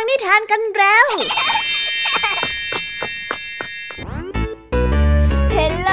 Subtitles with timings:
[0.00, 1.06] ังนิทานกันแล้ว
[5.52, 5.90] เฮลโหล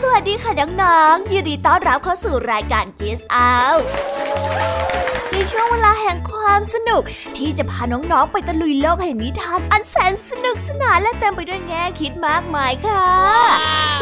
[0.00, 0.52] สวัสดีค่ะ
[0.82, 5.11] น้องๆ ยินดีต้อนรับเข้าสู่รายการกิสอาใน
[5.50, 7.02] ช่วงเวลาแห่งความสนุก
[7.38, 13.06] ที่จะพาน้องๆไปตะลุยโลกแห่งนิทานอันแสนสนุกสนานและเต็มไปด้วยแง่คิดมากมายค่ะ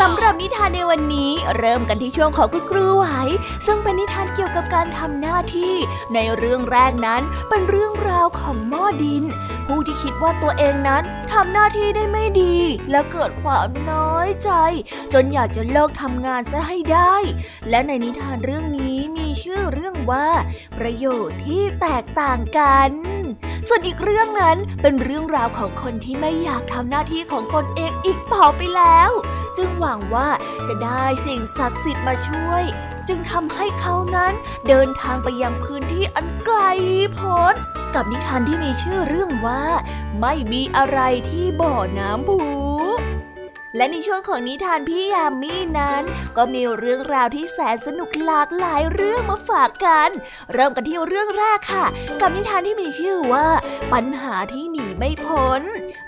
[0.00, 3.06] สำหรับนิทานในวันนี้เริ่มกันที่ช่วงของคุณครูไหว
[3.66, 5.74] ซึ่งเป็นนิทานเกี่ยวกับการทำหน้าที่
[6.14, 9.24] ในเรื่องแรกนั้นเป็นเรื่องราวของหม้อดิน
[9.66, 11.02] ผู้ที่คิดว่าตัวเองนั้น
[11.32, 12.56] ทำหน้าที่ได้ไม่ดี
[12.90, 14.50] และเกิดความน้อยใจ
[15.12, 17.14] จนอยากจะเลิกทำงานซะให้ได้
[17.70, 18.99] และในนิทานเรื่องนี้
[19.30, 20.28] มีชื่อเรื่องว่า
[20.78, 22.90] ประโยชน์ที่แตกต่างกัน
[23.68, 29.10] ส่วนอีกเรื่องนั้นเป็นเรื่องราวของคนที่ไม่อยากทำหน้าที่ของตนเองอีกต่อไปแล้ว
[29.56, 30.28] จึงหวังว่า
[30.68, 32.64] จะได้สิ่งศักดิ์สิทธิ์มาช่วย
[33.08, 34.32] จึงทำให้เขานั้น
[34.68, 36.58] เดินทางไปยังพื้นที่อันไกล
[37.14, 37.54] โพ้น
[37.94, 39.64] กับนิทานที่มีชื่อเรื่องว่า
[40.20, 40.98] ไม่มีอะไร
[41.30, 42.40] ที่บ่อน้ำผู
[43.76, 46.02] และในช่วงของนิทานพี่ยามีนั้น
[46.36, 50.10] ก็มีเรื่องราวที่แสนสนุกหลากหลายเรื่องมาฝากกัน
[50.52, 51.86] เริ่มกันที่เรื่องแรกค่ะ
[52.20, 53.48] กับนิทานที่มีชื่อว่า
[53.92, 55.62] ปัญหาที่หนีไม่พ้น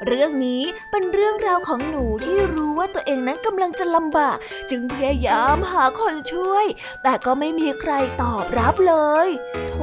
[0.07, 4.37] เรื่องนี้เป็นเรื่องราวของหนูที่รู้ว่าตัวเองนั้นกำลังจะลำบาก
[4.71, 6.67] จึงพยายามหาคนช่วย
[7.03, 8.95] แต่ก็ไม่มีใครตอบรับเล
[9.27, 9.29] ย
[9.71, 9.77] โถ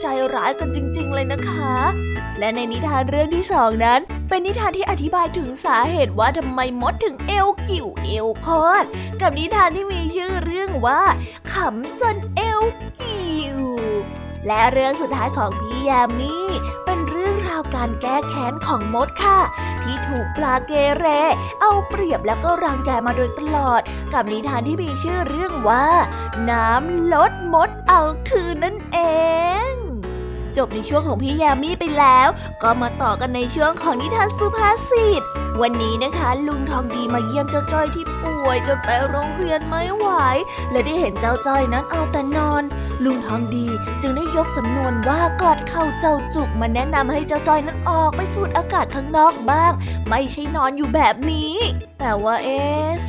[0.00, 1.74] ใจร้ายกันจริง ๆ เลยนะคะ
[2.44, 8.84] และในนิทานเรื่องที่สองนั้น เป็นนิทานที่อธิบายถึงสาเหตุว่าทำไมมดถึงเอวกิ่วเอวคอด
[9.20, 11.02] กับนิทานที่มีชื่อเรื่องว่า
[11.52, 12.62] ขำจนเอว
[13.00, 13.58] กิ่ว
[14.46, 16.36] และเรื่องสุดท้ายของพี่ยามี
[16.84, 19.40] เป็นเรื่องราวการแก้แค้นของมดค่ะ
[19.82, 21.06] ที่ถูกปลาเกเร
[21.60, 23.80] เอาเปรียบแล้วก็รังแกมาโดยตลอด
[24.12, 25.86] กับนิทานที่มีชื่อเรื่องว่า
[26.50, 28.98] น้ำลดมดเอาคืนนั่นเอ
[29.72, 29.83] ง
[30.56, 32.28] จบในช่วงของพี่ยามีไปแล้ว
[32.62, 35.22] ก็มาต่อกันในช่วงของนิทานสุภาษิต
[35.62, 40.06] วันนี้นะคะ ลุงทองดีมาเยี่ยมเจ้าจ้อยที่ป่วยจนไปโรงเรียนไม่ไหว
[40.70, 42.62] และได้เห็นเจ้าจ้อยนั้นเอาแต่นอน
[43.04, 43.66] ลุงทองดี
[44.02, 49.72] จึงได้ยกสำนวนว่ากอดเข่าเจ้าจุกมาแนะนำให้เจ้าจ้อยนั้นออกไปสูดอากาศข้างนอกบ้าง
[50.08, 51.54] ไม่ใช่นอนอยู่แบบนี้
[52.00, 52.60] แต่ว่าเอ๊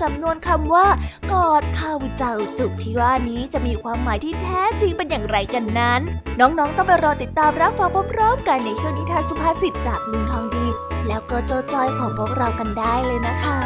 [0.02, 0.88] สำนวนคำว่า
[1.32, 6.02] กอดเข่าเจ้าจุกที่ว่านี้จะมีความหมายที่แท้จริงเป็นอย่างไรกันนั้น
[6.40, 10.65] น้องๆต้องไปรอติดตามรับฟังพร้อมๆกันในช่วงนิทานสุภาษิตจากลุงทองดี
[11.08, 13.60] แล้วก็เจ้าจ้อยของพวกเรากันได้เลยนะคะ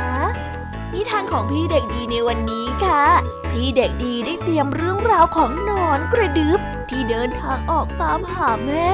[0.93, 3.03] นิทานของพี่เด็กดีในวันนี้ค่ะ
[3.51, 8.89] พี่เด็กดีได้เตรียมเรื่องราวของนอนกระดึบที่เดินทางออกตามหาแม่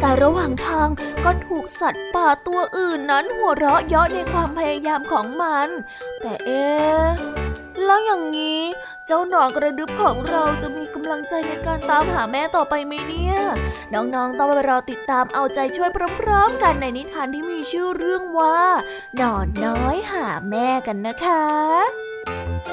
[0.00, 0.88] แต่ระหว่างทาง
[1.24, 5.68] ก็ถูกสัตว์ป่าตัวอื่นนั้นหัวเราะเยาะในความพยายามของมัน
[6.20, 6.66] แต่เอ๊
[7.84, 8.62] แล้วอย่างนี้
[9.08, 13.36] เจ้าหนอนกระดึบของเราจะมีกำลังใจในการตามหาแม่ต่อไปไหมเนี่ย
[13.94, 18.58] น้องๆ ต้องไปรอติดตามเอาใจช่วยพร้อมๆกันในนิทานที่มีชื่อเรื่องว่า
[19.16, 21.44] หนอนน้อยหาแม่กันนะคะ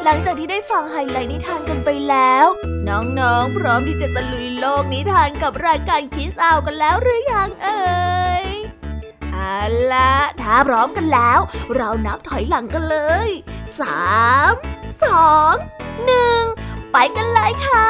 [0.03, 2.45] หลังจากที่ได้ฟังไฮไลท์นิทานกันไปแล้ว
[2.89, 7.81] น้องๆ พร้อมที่จะตะลุยโลกนิทานกับรายการคิสอาวกันแล้วหรือยังเอ่
[8.43, 8.52] ย
[9.43, 9.61] เอา
[9.93, 11.39] ละถ้าพร้อมกันแล้ว
[11.75, 13.29] เรานับถอยหลังกันเลย
[13.79, 14.03] สา
[14.51, 14.53] ม
[15.03, 15.55] สอง
[16.05, 16.41] หนึ่ง
[16.91, 17.89] ไปกันเลยค่ะ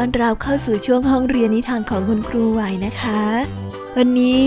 [0.00, 3.22] ต้อนรับเข้าสู่ช่วงห้องเรียนนิทานของคุณครูไหวนะคะ
[3.96, 4.44] วันนี้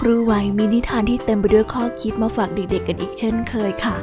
[0.00, 3.96] ครูไหวมีนิทานที่เต็มไปด้วยข้อคิดมาฝากเด็กๆกันอีกเช่นเคยค่ะ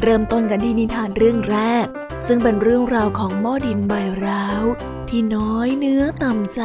[0.00, 1.86] เริ่มต้นกันที่นิทานเรื่องแรก
[2.26, 3.92] ซึ่งเป็นเรื่องราวของหม้อดินใบ
[4.24, 4.64] ร้าว
[5.08, 6.62] ที่น้อยเนื้อต่ำใจ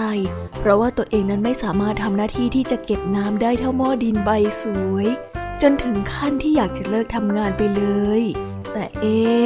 [0.60, 4.30] เพราะว่าตัวเองนั้นไม่สามารถทำหน้าที่ที่จะเก็บน้ำได้เท่าหม้อดินใบ
[4.62, 5.08] สวย
[5.62, 7.84] จนถึงขั้นที่อยากจะเลิกทำงานไปเล
[8.20, 8.22] ย
[8.74, 9.44] แต่เอ๊ะ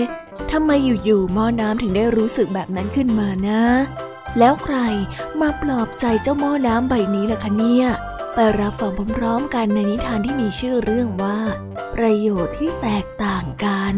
[0.52, 3.64] ทำไมอยู่ๆหม้อน้ำถึงได้รู้สึกแบบนั้นขึ้นมานะ
[4.40, 4.78] แล้วใคร
[5.42, 7.88] มาปลอบใจเจ้าหม้อน้ำใบนี้ล่ะคะเนี่ย
[8.34, 11.40] ไปรับฟังพร้อมๆกันในนิทานที่มีชื่อเรื่องว่า
[11.96, 13.96] ประโยชน์ที่แตกต่างกัน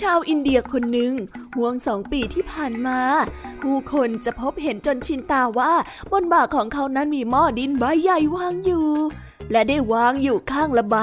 [0.00, 1.12] ชาวอินเดียคนหนึ่ง
[1.54, 3.00] ห่วงสองปีที่ผ่านมา
[3.64, 5.72] ผู้คนจะพบเห็นจนชินตาว่า
[6.12, 8.88] บนบ่าของเขานั้นมีหม้อดินใบใหญ่วางอยู่
[9.50, 10.96] และได้วางอยู่ข้างละใบ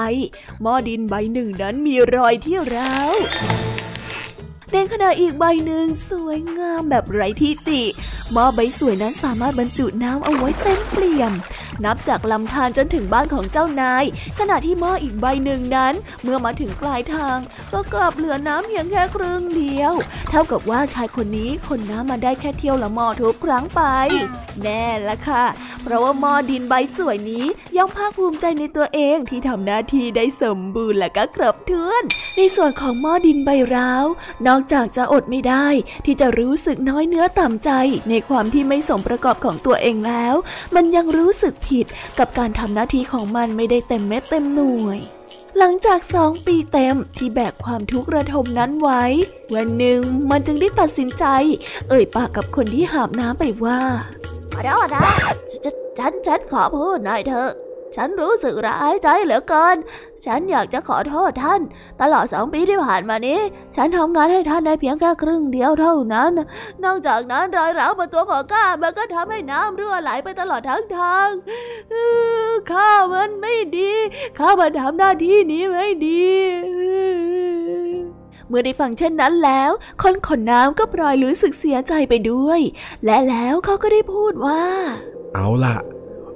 [0.62, 3.14] หม้อดินใบหนึ่งนั้นมีรอยที่ร้าว
[4.72, 7.82] ในขณะอีกใบหนึ่งสวยงามแบบไร้ที่ติ
[8.32, 11.32] หม้อใบสวยนั้นสามารถบรรจุน้ำเอาไว้เต็มเปี่ยม
[11.84, 14.04] นับจากลำธารจนถึงบ้านของเจ้านาย
[14.38, 17.38] ขณะที่หม้ออีกใบหนึ่งนั้น เมื่อมาถึงปลายทาง
[17.72, 19.92] ก็กลับเหลือน้ำเพียงแค่ครึ่งเดียว
[20.30, 23.82] เท่ากับว่าชายคนนี้คนน้ำมาได้แค่เที่ยวละหม้อทุกครั้งไป
[24.62, 25.44] แน่ละค่ะ
[25.82, 27.46] เพราะว่าหม้อดินใบสวยนี้
[27.76, 32.02] ย่อมภาคภูมิใจในตัวเองที่ทำหน้าที่ได้สมบูรณ์และก็ครบถ้วน
[32.36, 34.06] ในส่วนของหม้อดินใบร้าว
[34.46, 35.66] นอกจากจะอดไม่ได้
[36.04, 37.70] ที่จะรู้สึกน้อยเนื้อต่ำใจ
[38.10, 40.34] ในความที่ไม่สมประกอบของตัวเองแล้ว
[40.74, 41.86] มันยังรู้สึกผิด
[42.18, 44.98] กับการทำหน้าที่ของมันไม่ได้เต็มเม็ดเต็มหน่วย
[45.58, 49.04] หลังจากสองปีเต็มที่แบกความทุกข์ระทมนั้นไว้
[49.54, 50.00] วันหนึ่ง
[50.30, 51.24] มันจึงได้ตัดสินใจ
[51.88, 53.80] เอ่ยปากกับคนที่หาบน้ำไปว่า
[54.52, 55.06] ขอโทษนะ
[55.98, 57.50] ฉันฉันขอพูดหน่อยเถอะ
[57.96, 59.76] ฉันรู้สึกร้ายใจเหลือเกิน
[60.24, 61.60] ฉันอยากจะขอโทษท่าน
[62.00, 63.40] ตลอดสองปีที่ผ่านมานี้
[63.76, 66.32] ฉันทำงานให้ท่านได้เพียงแค่ครึ่งเดียวเท่านั้น
[66.84, 71.28] นอกจากนั้นรอยร้าวบนตัวของข้ามันก็ทำให้น้ำรั่วไหลไปตลอดทั้งทาง
[72.72, 73.92] ข้ามันไม่ดี
[74.38, 76.30] ข้ามันทำหน้าที่นี้ไม่ดี
[78.48, 79.70] เมื่อได้ฟังเช่นนั้นแล้ว
[80.02, 82.60] คนขนน้ำก็ปล่อยรู้สึกเสียใจไปด้วย
[83.04, 84.62] และแล้วเขาก็ได้พูดว่า
[85.34, 85.76] เอาล่ะ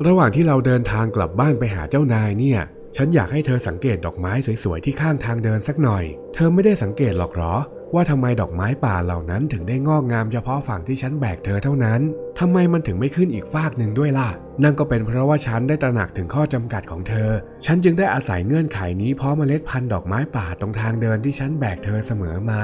[0.05, 2.61] ระหว่างที่เราเดินทางกลับบ้านไปหาเจ้านายเนี่ย
[2.97, 4.33] ฉันอยากให้เธอสังเกตดอกไม้
[4.65, 6.05] สวยๆที่ข้างทางเดินสักหน่อย
[6.35, 7.55] เธอไม่ได้สังเกตหรอกหรอ
[7.95, 12.01] ว่าทำไมดอกไม้ป่าเหล่านั้นถึงได้งอกงามเฉพาะฝั่งที่ฉันแบกเธอเท่านั้น
[12.39, 14.29] ทำไมมันถึงไม่ขึ้นอีกฟากหนึ่งด้วยล่ะ
[14.63, 17.31] นั่นก็เป็นเพราะว่าฉันได้ตระหนักถึงข้อจำกัดของเธอ
[17.67, 22.63] ฉันจึงได้อาศัยเงื่อนไขนี้เพราะเมล็ดพันธุ์ดอกไม้ป่าตรงทางเดินที่ฉันแบกเธอเสมอมา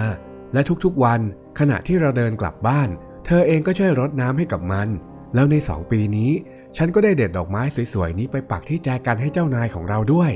[0.53, 1.21] และทุกๆวัน
[1.59, 2.89] ขณะที่เราเดินกลับบ้าน
[3.27, 4.89] เธอเองก็ช่วยรดน้ำให้กับมัน
[5.35, 6.31] แล้วในสองปีนี้
[6.77, 10.33] ฉันก็ได้เด็ดดอกไม้สวยๆนี้ไปปักที่แจกันให้เจ้านายของเราด้วย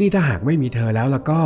[0.00, 1.40] นี่ถ้าหากไม่มีเธอแล้วแล้วก็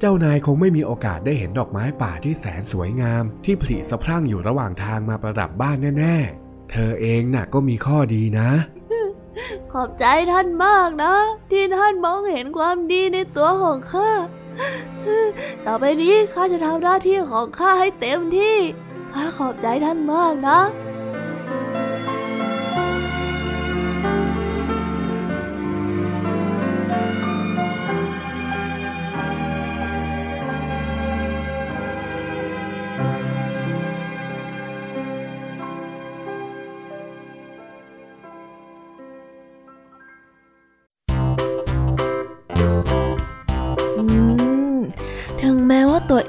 [0.00, 8.50] เจ้านายคงไม่มีโอกาสได้เห็นดอกไม้ป่าที่แสนสวยงาม ที่ผลิสะพรั่งอยู่ระหว่างทางมาประดับบ้านแน่ๆ เธอเองน่ะก็มีข้อดีนะ
[9.72, 11.14] ขอบใจท่านมากนะ
[11.50, 14.10] ที่ท่านมองเห็นความดีในตัวของข้า
[15.66, 18.56] ต่อไปนี้ข้าจะทำหน้าที่ของข้าให้เต็มที่
[19.12, 20.60] ข้าขอบใจท่านมากนะ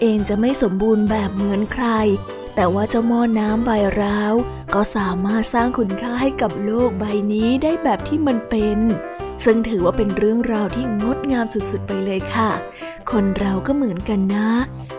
[0.01, 1.87] เองจะไม่สมบูรณ์แบบเหมือนใคร
[2.55, 3.71] แต่ว่าเจ้าหม้อน้ำใบ
[4.01, 4.33] ร้าว
[4.73, 8.79] ก็สามารถสร้างคุณค่าให้กับโลกใบนี้ได้แบบที่มันเป็น
[9.45, 12.51] ซึ่งถือว่าเป็นเรื่องราวที่งดงามสุดๆไปเลยค่ะ
[13.11, 14.49] คนเราก็เหมือนกันนะ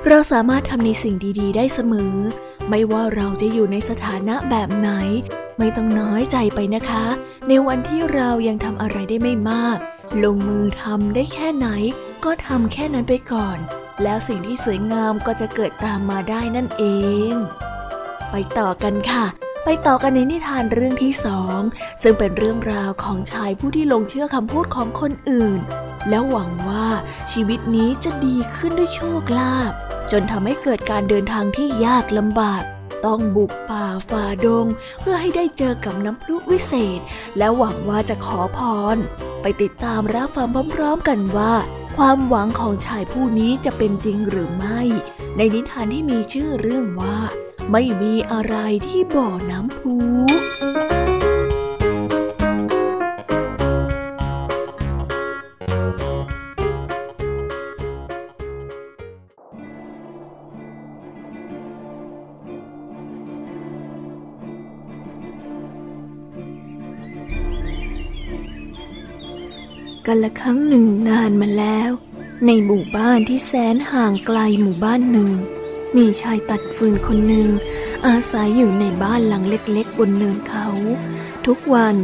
[0.09, 2.17] เราสามารถทำในสิ่งดีๆ ได้เสมอ
[2.69, 4.91] ไม่ว่าเราจะอยู่ในสถานะแบบไหน
[5.59, 7.07] ไม่ต้องน้อยใจไปนะคะ
[7.49, 9.79] ในวันที่เรายังทำอะไรได้ไม่มาก
[10.25, 11.69] ลงมือทำได้แค่ไหน
[12.25, 13.59] ก็ทำแค่นั้นไปก่อน
[14.03, 16.85] แล้วสิ่งที่สวยงามก็จะเกิดตามมาได้นั่นเอ
[17.33, 17.35] ง
[18.31, 19.27] ไปต่อกันค่ะ
[19.65, 21.61] ไปต่อกันในนิทานเรื่องที่สอง
[22.03, 25.61] ซึ่งเป็นเรื่องราวของชายผู้ที่ลงเชื่อคำพูดของคนอื่น
[26.09, 26.89] แล้วหวังว่า
[27.33, 29.73] ชีวิตนี้จะดีขึ้นด้วยโชคลาภ
[30.13, 32.63] จนทำให้เกิดการเดินทางที่ยากลำบาก
[33.07, 34.67] ต้องบุกป่าฝ่าดง
[35.01, 37.01] เพื่อให้ได้เจอกับน้ำพุวิเศษ
[37.39, 38.59] และหวังว่าจะขอพ
[38.95, 38.97] ร
[39.43, 41.53] ไปติดตามรับฟังพร้อมๆกันว่า
[41.97, 44.81] ความหวังของชายผู้นี้จะเป็นจริงหรือไม่
[45.37, 47.19] ในนิทานที่มีชื่อเรื่องว่า
[47.73, 48.57] ไม่มีอะไร
[48.89, 49.97] ที่บ่อน้ำพุ
[70.15, 71.91] กันละครั้งหนึ่งนานมาแล้ว
[72.47, 75.31] ในหมู่บ้านที่แสนห่างไกลหมู่บ้านหนึ่ง
[75.97, 77.49] มีชายตัดฟืนคนหนึ่ง
[78.07, 80.69] อาศัยอยู่ในบ้านหลังเล็กๆบนเนินเขา
[81.47, 81.95] ทุกวัน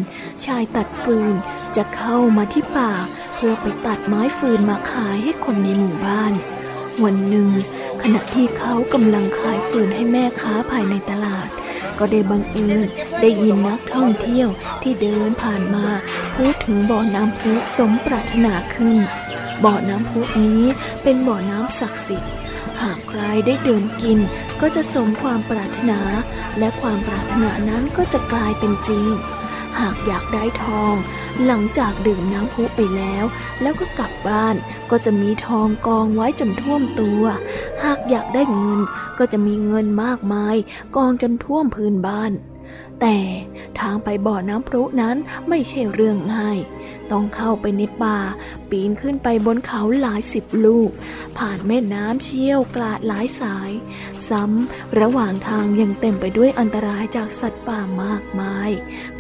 [0.47, 1.35] ชายตัดฟืน
[1.77, 2.93] จะเข้ามาที่ป่า
[3.35, 6.33] เพื่อไปตัดไม้ฟืนมาขายให้คนในหมู่บ้าน
[7.05, 7.49] วันหนึ่ง
[8.03, 11.49] ขณะที่เขากำลังขายฟืนให้แม่ค้าภายในตลาด
[11.99, 12.81] ก็ได้บังเอิญ
[13.21, 14.49] ได้ยินนักท่องเที่ยว
[14.83, 15.87] ที่เดินผ่านมา
[16.43, 18.97] พูดถึงบ่อน้ำพุสมปรารถนาขึ้น
[19.65, 20.63] บ่อน้ำพุนี้
[21.03, 22.33] เป็นบ่อน้ำศักดิ์สิทธิ์
[22.83, 24.19] หากใครได้ดื่มกิน
[24.61, 26.01] ก็จะสมความปรารถนา
[26.59, 29.09] และความปรารถนานั้นก็จะกลายเป็นจริง
[29.79, 30.95] หากอยากได้ทอง
[31.47, 33.25] หลังจากดื่มน้ำพุไปแล้ว
[33.63, 34.57] แล้วก็กลับบ้าน
[34.91, 37.23] ก็จะมีทองกองไว้จนท่วมตัว
[37.85, 38.81] หากอยากได้เงิน
[39.19, 40.57] ก็จะมีเงินมากมาย
[40.97, 42.33] กองจนท่วมพื้นบ้าน
[43.01, 43.19] แต่
[43.81, 45.17] ทางไปบ่อน้ำพุนั้น
[45.49, 46.59] ไม่ใช่เรื่องง่าย
[47.13, 48.19] ต้องเข้าไปในป่า
[48.71, 50.91] ปีนขึ้นไปบนเขาหลายสิบลูก
[51.39, 53.71] ผ่านแม่น้ำเชี่ยวกลาดหลายสาย
[54.29, 58.71] ซ้ำระหว่างทางยังเต็มไปด้วยอันตรายจากสัตว์ป่ามากมาย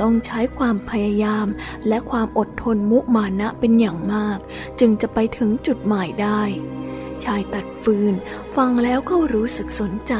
[0.00, 1.46] ต้องใช้ความพยายาม
[1.88, 4.38] และความอดทนมุมานะเป็นอย่างมาก
[4.80, 6.42] จึงจะไปถึงจุดหมายได้
[7.24, 8.14] ชายตัดฟืน
[8.56, 10.14] ฟังแล้วก็รู้สึกสนใจ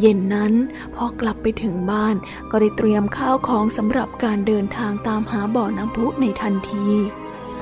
[0.00, 0.52] เย็นนั้น
[0.94, 2.16] พอกลับไปถึงบ้าน
[2.50, 6.86] ก็ได้เตรียมข้าวของสำหรับการเดินทางตามหาบ่อน้ำพุในทันที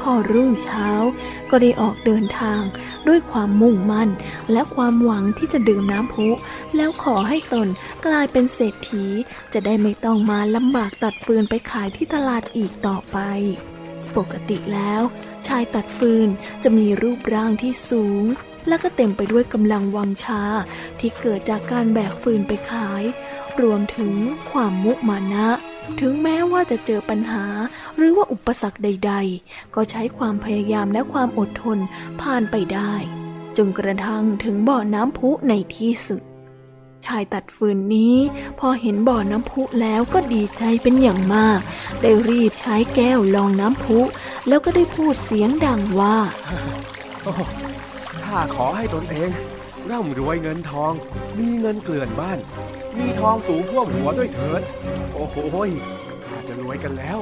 [0.01, 0.89] พอรุ่งเช้า
[1.51, 2.63] ก็ได้ออกเดินทาง
[3.09, 4.11] ด้วยความมุ่งมั่น
[4.53, 6.29] และความหวังที่จะดื่มน้ำพุ
[6.77, 7.69] แล้วขอให้ตน
[8.07, 9.05] กลายเป็นเศรษฐี
[9.53, 13.19] จะได้ไม่ต้องมาลำบากตัดฟืนไปขายที่ตลาดอีกต่อไป
[14.17, 15.03] ปกติแล้ว
[15.47, 16.29] ชายตัดฟืน
[16.63, 18.25] จะมีรูปร่างที่สูง
[18.69, 20.43] และก็เต็มไปด้วยกำลังวังชา
[21.00, 23.02] ที่เกิดจากการแบกฟืนไปขาย
[23.62, 24.14] รวมถึง
[24.50, 25.49] ความมุมานะ
[26.00, 27.47] ถึงแม้ว่าจะเจอปัญหา
[27.97, 29.12] หรือว่าอุปสรรคใด
[29.45, 31.79] ๆ ก็ใช้ความพยายามและความอดทน
[32.21, 32.95] ผ่านไปได้
[33.57, 36.23] จนกระทั่งถึงบ่อน้ำพุในที่สุด
[37.07, 38.17] ชายตัดฟืนนี้
[38.59, 41.61] พอเห็นบ่อน้ำพุแล้วก็ดีใจเป็นอย่างมาก
[42.02, 44.00] ได้รีบใช้แก้วลองน้ำพุ
[44.49, 46.17] แล้วก็ได้พูดเสียงดังว่า
[48.31, 49.31] ข้าขอให้ตนเอง
[49.91, 50.93] ร่ำรวยเงินทอง
[51.39, 52.39] มีเงินเกลื่อนบ้าน
[52.99, 54.63] มีทองสูงท่วมหัวด้วยเถิด
[55.15, 55.37] โอ้โห
[56.27, 57.19] ข้าจะรวยกันแล้ว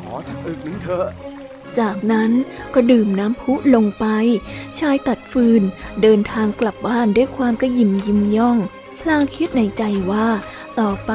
[0.00, 1.06] ขอสักอึกหนึ่งเถอะ
[1.78, 2.30] จากนั้น
[2.74, 4.06] ก็ดื่มน้ำพุลงไป
[4.78, 5.62] ชายตัดฟืน
[6.02, 8.58] เดินทางกลับบ้านด้วยความกระยิมยิ้มย่อง
[9.00, 10.28] พลางคิดในใจว่า
[10.80, 11.12] ต่อไป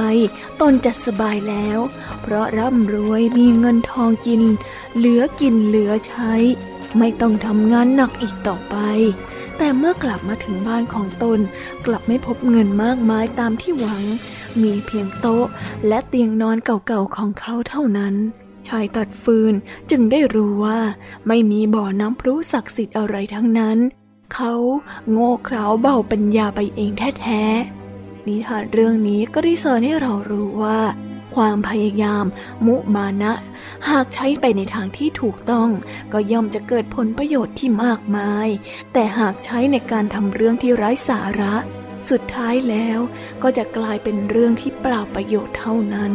[0.62, 1.80] ตนจะสบายแล้ว
[2.22, 4.42] เพราะร่ำรวยมีเงินทองกิน
[4.96, 6.34] เหลือกินเหลือใช้
[6.98, 8.76] ไม่ต้องทำงานหนักอีกต่อไป
[9.58, 11.40] แต่เมื่อกลับมาถึงบ้านของตน
[11.86, 14.04] กลับไม่พบเงินมากมายตามที่หวัง
[14.62, 15.46] มีเพียงโต๊ะ
[15.88, 18.16] และเตียงนอนเก่าๆของเขาเท่านั้น
[18.68, 19.54] ชายตัดฟืน
[19.90, 20.80] จึงได้รู้ว่า
[21.28, 23.78] ไม่มีบ่อน้ำพรุศักดิ์สิทธิ์อะไรทั้งนั้น
[24.34, 24.54] เขา
[25.12, 26.92] โง่เขลาเบาปัญญาไปเอง
[27.22, 30.80] แท้ๆนิทานเรื่องนี้ก็ได้สอนให้เรารู้ว่า
[31.36, 32.26] ความพยายาม
[32.66, 33.34] มุมานะ
[33.90, 35.70] หากใช้ไปในทางที่ถูกต้อง
[36.14, 38.48] ก็ย่อมจะเกิดผลประโยชน์ที่มากมาย
[38.94, 41.56] แต่หากใช้ในการทำเรื่องที่ไร้สาระ
[42.10, 43.00] สุดท้ายแล้ว
[43.44, 46.14] ก็จะกลายเป็นเรื่องที่เปล่าประโยชน์เท่านั้น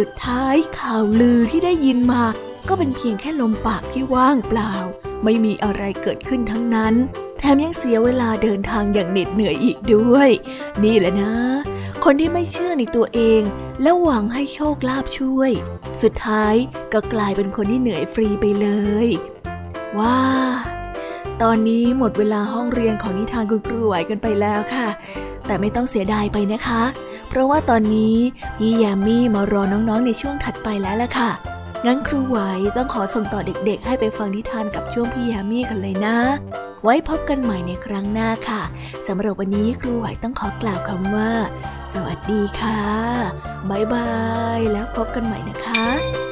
[0.00, 2.24] สุดท้ายข่าวลือที่ได้ยินมา
[2.68, 4.74] ก็เป็นเพียงแค่ลมปากที่ว่างเปล่า
[5.24, 6.94] ไม่มีอะไรเกิดขึ้นทั้งนั้น
[7.38, 10.30] แถมยังเสียเวลาเดินทางอย่างเหน็ดเหนื่อยอีกด้วย
[10.84, 11.34] นี่แหละนะ
[12.04, 13.42] คนที่ไม่เชื่อในตัวเอง
[13.82, 15.50] และหวังให้โชคลาภช่วย
[16.02, 16.54] สุดท้าย
[16.92, 18.68] ก็กลายเป็นคนที่เหนื่อยฟรีไปเล
[19.06, 19.08] ย
[19.98, 20.20] ว้า
[21.42, 24.88] ตอนนี้หมดเวลาห้องเรียนของนิทานคุณครูไหวกันไปแล้วค่ะ
[25.46, 26.82] แต่ไม่ต้องเสียดายไปนะคะ
[27.30, 28.16] เพราะว่าตอนนี้
[28.58, 31.30] พี่ยามีมารอน้องๆในช่วงถัดไปแล้วล่ะค่ะ
[31.86, 32.38] งั้นครูไหว
[32.76, 36.18] ต้องขอส่งต่อเด็กๆ ให้ไปฟังนิทานกับช่วงพี่ยามีกันเลยนะ
[36.84, 38.62] ไว้พบกันใหม่ในครั้งหน้าค่ะ
[39.06, 41.30] สำหรับวันนี้ครูไหวต้องขอกล่าวคำว่า
[41.92, 42.80] สวัสดีค่ะ
[43.70, 44.12] บ๊ายบา
[44.58, 46.29] ย แล้วพบกันใหม่นะคะ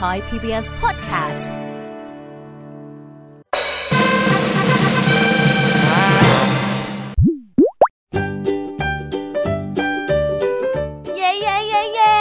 [0.00, 1.44] Thai PBS Podcast.
[11.16, 12.16] เย้เย้เย้เย้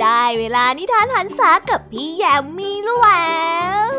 [0.00, 3.34] ได้เวลานิทานหันษากับพี่แยมมีแล้
[3.90, 3.92] ว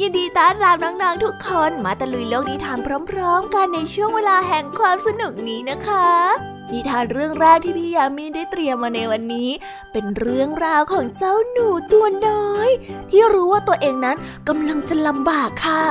[0.00, 2.78] ยินดีต้อนรับน้องๆทุกคนมาตะลุยโลกนิทาน
[3.10, 9.50] พร้อม ๆ กันในช่วงเวลาแห่งความสนุกนี้นะคะ นิทานเรื่องแรกที่พี่ยามีได้เตรียมมาในวันนี้
[9.92, 12.70] เป็นเรื่องราวของเจ้าหนูตัวน้อย
[13.10, 14.16] ที่รู้ว่าตัวเองนั้น
[14.48, 15.84] กำลังจะลำบากค่ะ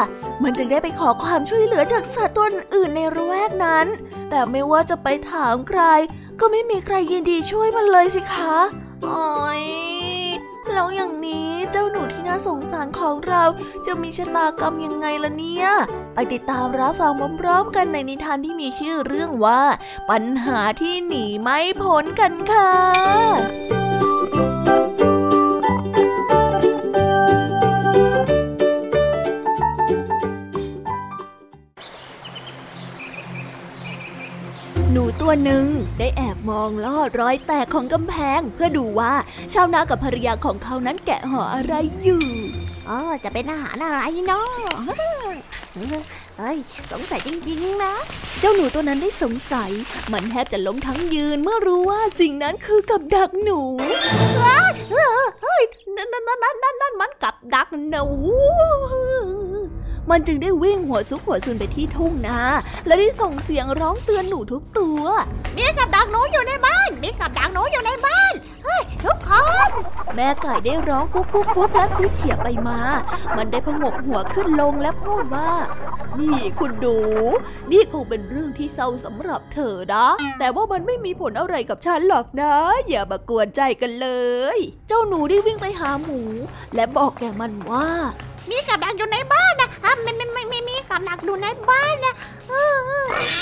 [0.43, 3.87] มันจึงได้ไปขอความช่วยเหลือจากสัตว์ตัวอื่นในระแวกนั้น
[4.29, 5.81] แต่ไม่ว่าจะไปถามใคร
[6.39, 8.57] ก็ไม่มีใครยินดีช่วยมันเลยสิคะ
[9.03, 9.94] โอ้ย
[10.73, 13.43] แล้วอย่างนี้เจ้าหนูที่น่าสงสารของเรา
[13.85, 15.67] จะมีชะตากรรมยังไงล่ะเนี่ย
[16.13, 19.61] ไปติดตามรับฟังพร้อมๆกันในนิทานที่มีชื่อเรื่องว่า
[20.09, 22.71] ปัญหาที่หนีไม่พ้นกันค่ะ
[35.27, 35.67] ตัวหนึ่ง
[35.99, 39.13] ได้แอบมองลอดรอยแตกของกำแพง เพื่อดูว่า
[39.53, 42.23] ชาวนากับภรรยาของเขานั้นแกะห่ออะไรอยู่
[42.89, 44.49] อ๋อจะเป็นอาหารอะไรเนาะ
[46.37, 46.57] เฮ้ย
[46.91, 47.93] สงสัยจริงๆนะ
[48.39, 49.71] เจ้าหนูตัวนั้นได้สงสัย
[50.11, 53.61] มันแทบจะล้มทั้งยืนเมื่อรู้ว่าสิ่งนั้นคือกับดักหนู
[54.37, 55.63] เฮ้ยเฮ้ยเฮ้ย
[55.95, 58.05] นั่นนั่นนั่นนั่นนั่นมันกับดักหนู
[60.11, 62.39] มันจึงได้วิ่งหัวซุกหัวซุนไปที่ทุ่งนา
[62.85, 65.03] และได้ส่งเสียงร้องเตือนหนูทุกตัว
[65.57, 69.29] มีกับดักหนูอยู่ในบ้าน มีกับดักหนูอยู่ในบ้านเฮ้ยทุกค
[69.67, 69.69] น
[70.15, 72.79] แม่ไก่ได้ร้องกุ๊กกุ๊กกุ๊กและคุยเขี่ยไปมา
[73.37, 75.51] มันได้พงกหัวขึ้นลงและพูดว่า
[76.19, 76.97] นี่คุณดู
[77.71, 80.07] นี่คงเป็นเรื่องที่เศร้าสำหรับเธอนะ
[80.39, 82.53] แต่ว่ามันไม่มีผลอะไรกับฉันหรอกนะ
[82.87, 84.09] อย่ามากวนใจกันเล
[84.55, 86.21] ย เจ้าหนูได้วิ่งไปหาหมู
[86.75, 87.89] และบอกแกมันว่า
[88.49, 92.13] มีกับดักอยู่ในบ้านนะอะไม่ไม่ไม่ไม่มีกับดักอยู่ในบ้านนะ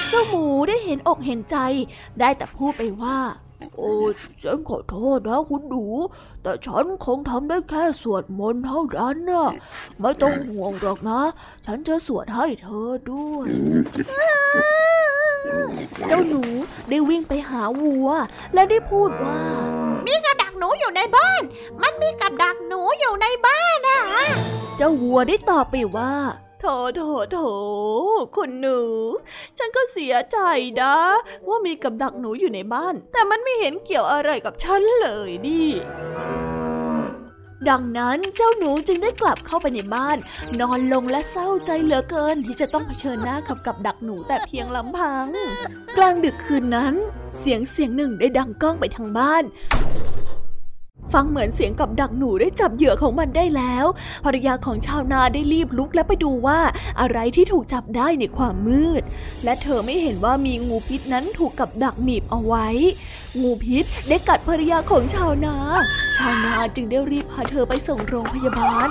[0.10, 1.58] เจ้าหมูได้เห็นอกเห็นใจ
[2.20, 3.18] ได้แต่พูดไปว่า
[3.76, 3.94] โอ้
[4.42, 5.86] ฉันขอโทษนะคุณหนู
[6.44, 9.50] แต่ฉันคงทำได้แค่สวดมนต์เท่านั้นนะ
[10.00, 11.22] ไม่ต้องห่วงหรอกนะ
[11.66, 13.48] ฉันจะสวดให้เธอด้วย
[16.08, 16.42] เจ้าหนู
[16.90, 18.10] ได้วิ่งไปหาวัว
[18.54, 19.42] และได้พูดว่า
[20.06, 21.42] มีกับดักหนูอยู่ในบ้าน
[21.82, 24.02] มันมีกับดักหนูอยู่ในบ้านนะ
[24.78, 26.14] เจ้าวัวได้ตอบไปว่า
[26.60, 27.02] โถโถ
[27.32, 27.38] โถ
[28.36, 28.80] คุณหนู
[29.58, 30.38] ฉันก็เสียใจ
[30.82, 30.96] นะ
[31.48, 35.70] ว่ามีกับดักหนูอยู่ในบ้าน แต่มันไม่เห็นเกี่ยวอะไรกับฉันเลยนี่
[37.70, 40.18] ดังนั้นเจ้าหนูจึงได้กลับเข้าไปในบ้าน
[40.60, 45.28] นอนลงและเศร้าใจเหลือเกินที่จะต้องเผชิญหน้ากับกับดักหนูแต่เพียงลำพัง
[45.98, 46.94] กลางดึกคืนนั้น
[47.40, 49.44] เสียงเสียงหนึ่งได้ดังก้องไปทางบ้าน
[51.14, 53.86] ฟังเหมือนเสียงกับดักหนูได้จับเหยื่อของมันได้แล้ว
[54.26, 56.60] ภรรยาของชาวนาได้รีบลุกและไปดูว่า
[57.02, 59.02] อะไรที่ถูกจับได้ในความมืด
[59.44, 62.68] และเธอไม่เห็นว่ามีงูพิษนั้นถูกกับดักหนีบเอาไว้
[63.42, 65.56] งูพิษได้กัดภรรยาของชาวนา
[66.18, 68.90] ชาวนาจึงได้รีบพาเธอไปส่งโรงพยาบาล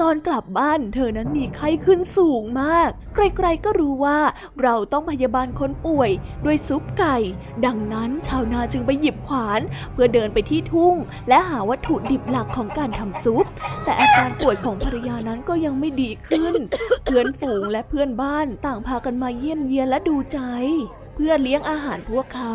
[0.00, 2.91] ตอนกลับบ้านเธอนั้นมีไข้ขึ้นสูงมาก
[3.36, 4.18] ใครๆก็รู้ว่า
[4.62, 6.10] เราต้องพยาบาลคนป่วย
[6.44, 7.16] ด้วยซุปไก่
[7.66, 9.60] ดังนั้นชาวนาจึงไปหยิบขวาน
[9.92, 10.94] เพื่อเดินไปที่ทุ่ง
[11.28, 13.44] และหาวัตถุดิบหลักของการทำซุป
[13.84, 16.54] แต่อาการป่วยของภรรยานั้นก็ยังไม่ดีขึ้น
[17.04, 20.38] เพื่อนฝูงและเพื่อนบ้านต่างพากันมาเยี่ยมเยียนและดูใจ
[21.14, 22.54] เพื่อเลี้ยงอาหารพวกเขา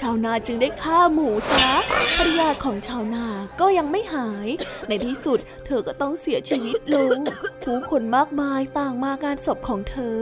[0.00, 1.70] ชาวนาจึงได้ฆ่าหมูซะ
[2.16, 3.26] ภรรยาของชาวนา
[3.60, 4.48] ก็ยังไม่หาย
[4.88, 7.18] ในที่สุดเธอก็ต้องเสียชีวิตลง
[7.64, 10.20] ผู้คนมากมายต่างมางานศพของเธอ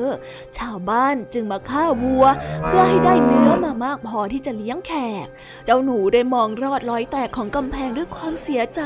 [0.59, 2.25] ชาวบ้านจึงมาฆ่าวัว
[2.67, 4.93] เพื่อให้ได้เนื้อมามากพอที่จะเลี้ยงแข
[5.25, 5.27] ก
[5.65, 8.83] เจ้าหนูได้มองรอดรอยแตกของกำแพงด้วยความเสียใจ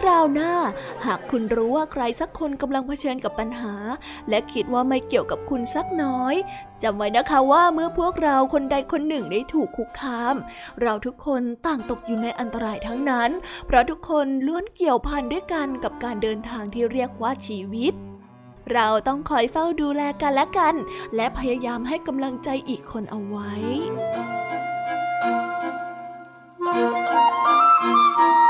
[0.00, 0.52] คราวหน้า
[1.04, 3.74] หากคุณรู้ว่าใครสักคนกำลังเผชิญกับปัญหา
[4.28, 6.34] และคิดว่าไม่เกี่ยวกับคุณสักน้อย
[6.82, 10.34] จำไว้นะคะว่าเมื่อพวกเราคนใดคนหนึ่งได้ถูกคุกคาม
[10.82, 13.30] เราทุกคนต่างตกอยู่ในอันตรายทั้งนั้น
[13.66, 17.94] เพราะทุกคนล้วนเกี่ยวพันด้วยกันกับการเดินทางที่เรียกว่าชีวิต
[18.72, 20.74] เราต้องคอยเฝ้าดูแลกันและกัน
[21.16, 23.52] และพยายามให้กำลังใจอีกคนเอาไว้
[26.64, 28.49] เ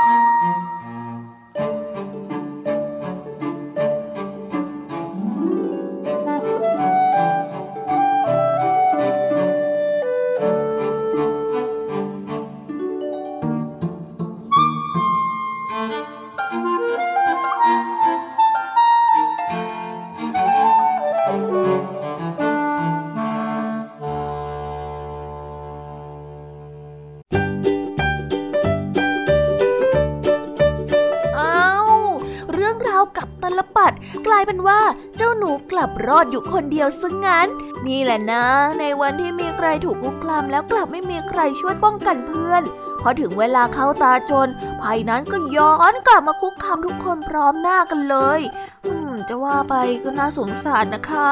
[34.51, 34.83] เป็นว่า
[35.17, 37.47] เจ้าหนูกลับรอดอยู่คนเดียวซะงงั้น
[37.87, 38.45] นี่แหละนะ
[38.79, 42.63] ในวันที่มีใครถูกคุกคามแล้วกลับไม่มีใครช่วยป้องกันเพื่อน
[43.01, 44.49] พอถึงเวลาเข้าตาจน
[44.81, 48.39] ภัยนั้นก็ย้อนกลับมาคุกคามทุกคนพร้อมหน้ากันเลย
[48.85, 51.31] อืมจะว่าไปก็น่าสงสารนะคะ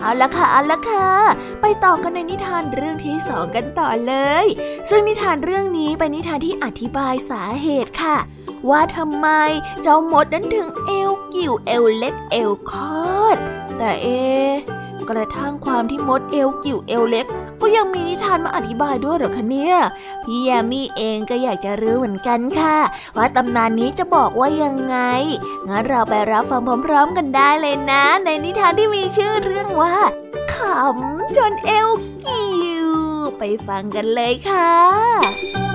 [0.00, 1.08] เอาละค่ะเอาละค่ะ
[1.60, 4.46] ไปต่อกันในนิทานเรื่องที่สองกันต่อเลย
[4.90, 8.18] ซึ่งนิทานเรื่องนี้เป็นนิทานที่อธิบายสาเหตุค่ะ
[8.70, 9.28] ว่าทำไม
[9.82, 12.72] เจ้ามดนั้นถึงเอวกิ่วเอวเล็กเอวค
[13.16, 13.36] อด
[13.78, 14.08] แต่เอ
[15.08, 17.26] กระทั่งความที่มดเอวกิ่วเอวเล็ก
[17.60, 19.74] ก็ยังมีนิทานมาอธิบายด้วยหรอคะเนี่ย
[20.24, 22.78] พี่ยามีเองก็อยากจะรู้เหมือนกันค่ะ
[23.16, 24.96] ว่าตำนานนี้จะบอกว่ายังไง
[25.68, 29.96] งั้นเราไปรับฟังพร้อมๆกันได้เลยนะ ในนิทานที่มีชื่อเรื่องว่า
[30.54, 31.88] ขำจนเอว
[32.24, 32.50] กิ่
[32.86, 32.88] ว
[33.38, 35.67] ไปฟังกันเลยค่ะ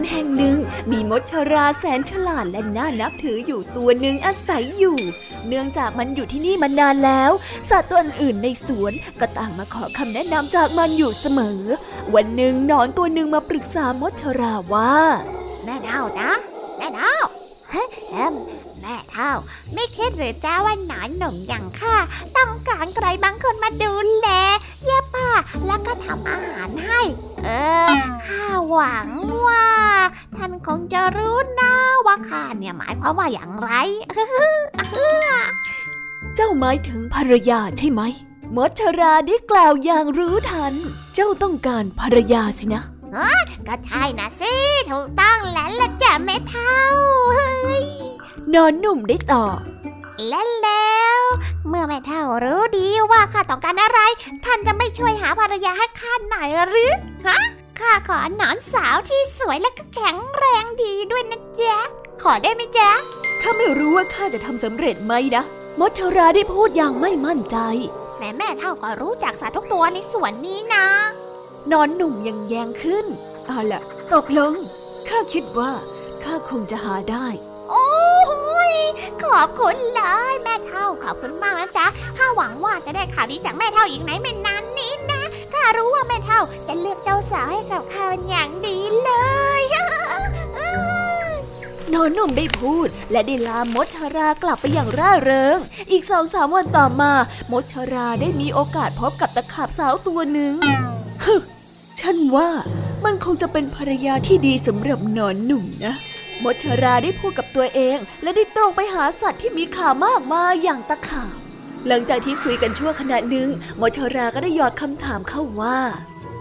[0.00, 0.56] วนแห่งหนึ่ง
[0.90, 4.98] มีมดชราแสนฉลาดและน่านับถืออยู่ตัวหนึ่งอาศัยอยู่
[5.46, 7.30] เนื่องจากมันอยู่ที่นี่มานานแล้ว
[7.70, 11.60] สัตว์ตัวอื่นในสวนก็ต่างมาขอคำแนะนำจากมันอยู่เสมอ
[12.14, 14.94] วันหนึ่งนอนตัวหนึ่งมาปรึกษามดชราว่า
[15.64, 16.30] แม่เท่านะ
[16.76, 17.16] แม่เท่า
[17.70, 18.34] เฮ้แอม
[18.80, 19.32] แม่เท่า
[19.74, 21.96] ไม่คิดหรือจ้าว่าหนอนหนุ่มอย่างข้า
[22.36, 24.28] ต้องการใครบางคนมาดูแล
[24.84, 25.30] เย็บผ้า
[25.66, 26.49] แล้วก็ทำอาหาร
[26.84, 27.00] ให้
[27.44, 27.48] เอ
[27.88, 27.90] อ
[28.26, 29.08] ข้าหวัง
[29.46, 29.68] ว่า
[30.36, 31.74] ท่านคงจะรู้นะ
[32.06, 33.70] ว่าข้าเนี่ยหมายความว่าอย่างไร
[36.34, 38.02] เจ้าหมายถึงภรรยาใช่ไหม
[38.56, 40.74] มดชราได้กล่าวอย่างรู้ทัน
[41.14, 42.82] เจ้าต้องการภรรยาสินะ
[43.68, 44.54] ก็ใช่นะสิ
[44.90, 46.76] ถูกต้องแล้วล่ะจ้ะแม่เท่า
[47.32, 47.50] เฮ้
[47.82, 47.84] ย
[48.54, 49.58] นอนหนุ่มได้ตอบ
[50.28, 51.22] และแล้ว
[51.68, 54.00] เมื่อแม่เท่ารู้ดีว่าข้าต้องการอะไร
[54.44, 56.92] ท่านจะไม่ช่วยหาภรรยาให้ข้าหน่อยหรือ
[57.26, 57.38] ฮะ
[57.80, 61.78] ข้าขอหนอนสาวที่สวยและก็แข็งแรงดีด้วยนะจ๊ะ
[62.22, 62.90] ขอได้ไหมจ๊ะ
[63.42, 65.44] ข้าไม่รู้ว่าข้าจะทำสำเร็จไหมนะ
[65.80, 67.56] มดชราได้พูดอย่างไม่มั่นใจ
[68.18, 70.86] แม่แม่เท่าก็รู้จักสัตว์ทุกตัวในสวนนี้นะ
[71.72, 73.06] นอนหนุ่มยังแยงขึ้น
[73.46, 74.52] เอาล่ะ ตกลง
[75.08, 75.72] ข้าคิดว่า
[76.24, 77.26] ข้าคงจะหาได้
[77.70, 77.88] โอ้
[78.72, 78.74] ย
[79.24, 89.10] ขอบคุณเลยแม่เท่าขอบคุณมากนะจ๊ะข้าหวังว่าจะได้ข่าวดีจากแม่เท่าอีกไหนไม่นานนี้นะข้ารู้ว่าแม่เท่าจะเลือกเจ้าสาวให้กับข้าเป็นอย่างดีเล
[89.60, 89.64] ย
[91.94, 95.58] นอนหนุ่มได้พูด และได้ลามดชารากลับไปอย่างร่าเริง
[95.92, 97.12] อีกสองสามวันต่อมา
[97.52, 100.54] มดชาราได้มีโอกาสพบกับตะขาบสาวตัวหนึ่ง
[101.24, 101.34] ฮึ
[102.00, 102.48] ฉันว่า
[103.04, 105.94] มันคงจะเป็นภรรยาที่ดีสำหรับนอนหนุ่มนะ
[106.44, 111.34] มดชราได้พูดกับตัวเอง และได้ตรงไปหาสัตว์ที่มีขามากมายอย่างตะขาบ
[111.86, 113.48] หลังจากที่คุยกันชั่วขณะหนึ่ง
[113.80, 115.78] มดชราก็ได้หยอดคำถามเข้าว่า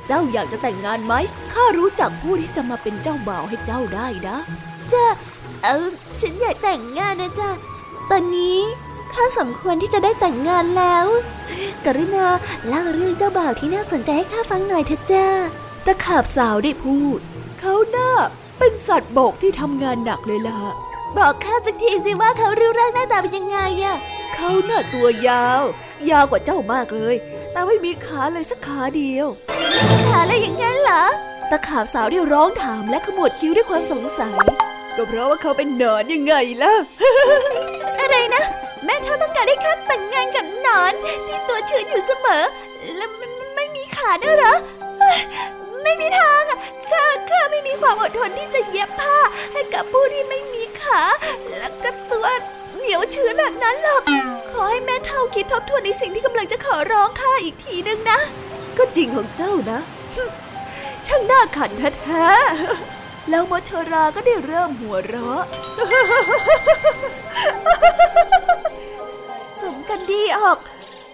[0.07, 1.13] เจ้าอยากจะแต่งงานไหม
[1.53, 4.37] ข้ารู้จักผู้ที่จะมาเป็นเจ้าบ่าวให้เจ้าได้นะ
[4.93, 5.05] จ้า
[5.63, 5.89] เออ
[6.21, 7.49] ฉันอยากแต่งงานนะจ๊ะ
[8.09, 8.59] ตอนนี้
[9.13, 11.05] ข้าสมควรที่จะได้แต่งงานแล้ว
[11.85, 12.27] กรุณา
[12.67, 15.27] เล่าเรื่องเจ้าบ่าวที่น่าสนใจให้ข้าฟังหน่อยเถอะจ้า
[15.85, 17.19] ตะขาบสาวได้พูด
[17.59, 18.11] เขาน่า
[18.59, 20.59] เป็นสัตว์บกที่ทำงานหนักเลยล่ะ
[21.17, 23.97] บอกข้าสักทีสิว่าเขารูปร่างหน้าตาเป็นยังไงอะ
[24.33, 25.61] เขาหน่ะตัวยาว
[26.09, 27.15] ยาวกว่าเจ้ามากเลย
[27.51, 29.27] แต่ไม่มีขาเลยสักขาเดียว
[30.07, 31.03] ขาอะไรอย่างนั้นเหรอ
[31.49, 34.37] ตะขาบสาวได้ร้องถามและขมวดคิ้วด้วยความสงสัย
[34.95, 36.73] ก็เพราะว่าเขาเป็นหนอนยังไงล่ะ
[37.99, 38.43] อะไรนะ
[38.85, 40.93] แม่เท่าต้องการให้ข้าแต่งงานกับหนอน
[41.27, 42.43] ที่ตัวชื้นอยู่เสมอ
[42.97, 43.09] แล้ว
[43.55, 44.55] ไม่มีขาด้วยเหรอ
[45.83, 49.17] ไม่มีทางอะข้าข้าไม่มีความอดทนที่จะเย็บผ้า
[49.53, 51.01] ให้กับผู้ที่ไม่มีขา
[51.57, 52.27] แล้วก็ตัว
[52.77, 54.03] เหนียวชื้นแบบนั้นหรอก
[54.51, 58.19] ขอให้แม่เท่าคิดทบทวนในสิ่งที่กำลังจะขอร้องข้าอีกทีนึงนะ
[58.77, 59.79] ก็จริงของเจ้านะ
[61.07, 61.71] ช่างน่าขัน
[62.03, 65.43] แท้ๆแล้วมดชราก็ได้เริ่มหัวเราะ
[69.61, 70.57] สมกันดีออก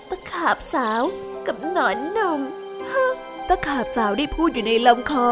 [0.10, 1.02] ตะขาบสาว
[1.48, 2.42] กับหนอนหนุ่ม
[3.50, 5.28] ตะขาบสาวได้พูดอยู่ในลำคอ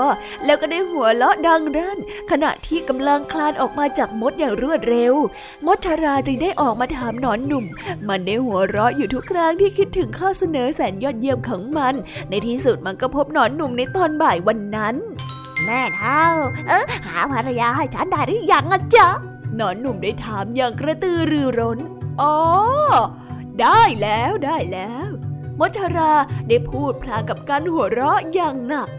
[0.45, 1.99] แล้วก็ได้หัวเราะดังรั่น
[2.32, 5.13] ขณะที่กำลังคลานออกมาจากมดอย่างรวดเร็ว
[5.65, 7.65] มดชาราจึงได้ออกมาถามหนอนหนุ่ม
[8.08, 11.93] มันได้หัวเราะอยู่ทุกครั้งที่คิดถึงข้อเสนอแสนยอดเยี่ยมของมัน
[12.30, 14.95] ในที่สุดมันก็พบหนอนหนุ่มในตอนบ่ายวันนั้น
[15.65, 16.23] แม่เท่า
[16.67, 19.08] เออหาภรรยาให้ฉันได้หรือยังอะจ๊ะ
[19.56, 21.80] หนอนหนุ่มได้ถามอย่างกระตือรือร้น
[22.21, 22.36] อ๋อ
[23.62, 25.10] ได้แล้วได้แล้ว
[25.60, 26.12] มดชรา
[26.48, 28.89] ได้พูดพลางกับการหัวเราะอย่างหนัก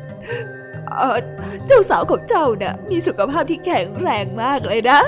[1.67, 5.01] เจ้าสาวของเจ้าน่ะมีสุขภาพที่แข็งแรงมากเลยนะ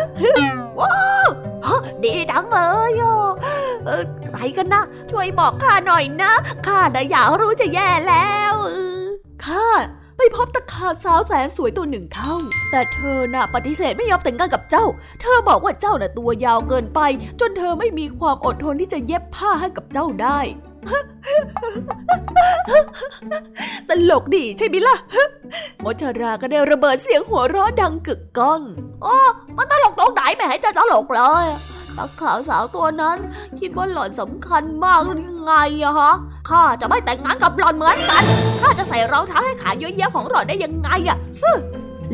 [0.80, 1.28] ว้าว
[2.04, 3.18] ดีจังเลยอะ
[3.86, 4.04] เออ
[4.34, 6.32] ใครกันนะ ช่วยบอกข้าหน่อยนะ
[6.66, 8.54] ข้าน่ะอยากรู้จะแย่แล้ว
[9.44, 9.66] ข้า
[10.16, 12.34] ไปพบตะขาบสาวแสนสวยตัวหนึ่งเข้า
[12.70, 14.84] แต่เธอน่ะปฏิเสธไม่ยอมแต่งงานกับเจ้า
[15.20, 17.00] เธอบอกว่าเจ้าน่ะตัวยาวเกินไป
[17.40, 20.38] จนเธอไม่มีความอดทนที่จะเย็บผ้าให้กับเจ้าได้
[23.88, 24.96] ตลกดีใช่ไหมล่ะ
[25.82, 28.60] มชราก็ได้ระเบิดเสียงหัวเราะดังกึกก้อง
[29.02, 29.16] โอ้
[29.56, 31.46] มันตลกตรงไหนแม่ให้เจะตลกเลย
[31.96, 33.18] ตาขาวสาวตัวนั้น
[33.60, 36.14] คิดว่าหล่อนสำคัญมากหรือยังไงอะฮะ
[36.48, 38.22] ข้าจะไม่แต่งงานกับหล่อนเหมือนกัน
[38.60, 41.18] ข้าจะใส่รองเท้าให้ขาเยอะแยะของหล่อนได้ยังไงอะ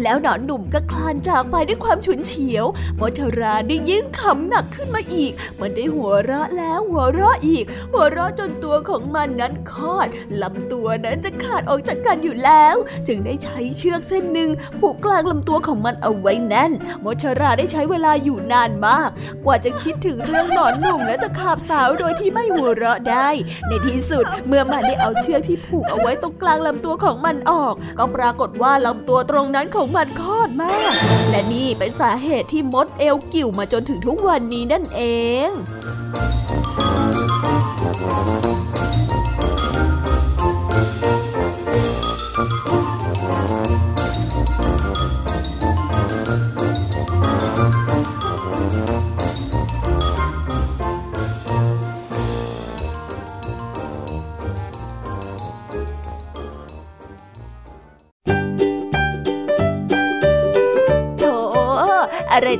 [0.03, 2.67] แล้วหนอนหนุ่มก็คลานจากไปด้วยความฉุนเฉียว
[3.01, 10.09] มชราได้ยิ่งขำหนักขึ้นมาอีก มันได้หัวเราะแล้วหัวเราะอีก หัวเราะจนตัวของมันนั้นคลอด
[10.43, 12.77] ลำตัวนั้นจะขาดออกจากกันอยู่แล้ว
[13.07, 14.51] จึงได้ใช้เชือกเส้นหนึ่ง
[14.81, 16.73] ผูกกลางลำตัวของมันเอาไว้แน่น
[17.05, 19.11] มชราได้ใช้เวลาอยู่นานมาก
[19.45, 23.29] กว่าจะคิดถึงเรื่องหนอนหนุ่มและตะขาบสาวโดยที่ไม่หัวเราะได้
[23.69, 30.93] ในที่สุดเมื่อมันได้เอาเชือกที่ผูกเอาไว้ตรงกลางลำตัวของมันออก ก็ปรากฏว่าลำตัวตรงนั้นของของมันคลอดมาก
[31.31, 35.03] และนี่เป็นสาเหตุที่มดเอวกิ่วมาจนถึงทุกวันนี้นั่นเอ
[35.49, 35.51] ง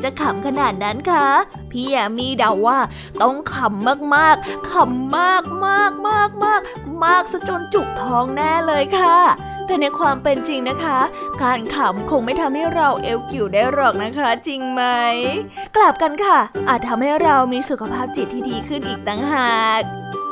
[0.05, 1.27] จะขำขนาดนั้นคะ
[1.71, 2.79] พี่แยมีเดาว่า
[3.23, 6.61] ต้องขำมากๆขำมากมากมากมาก
[7.05, 9.19] มากซะจนจุกท้องแน่เลยค่ะ
[9.67, 10.99] แต่ในความเป็นจริงนะคะ
[11.43, 14.83] การขำคงไม่ทำให้เราเอวกิ่วได้หรอกนะคะ จริงไหม
[15.77, 19.83] กลับกันค่ะ อาจทำให้เรามีสุขภาพจิตที่ดีขึ้นอีกต่างหาก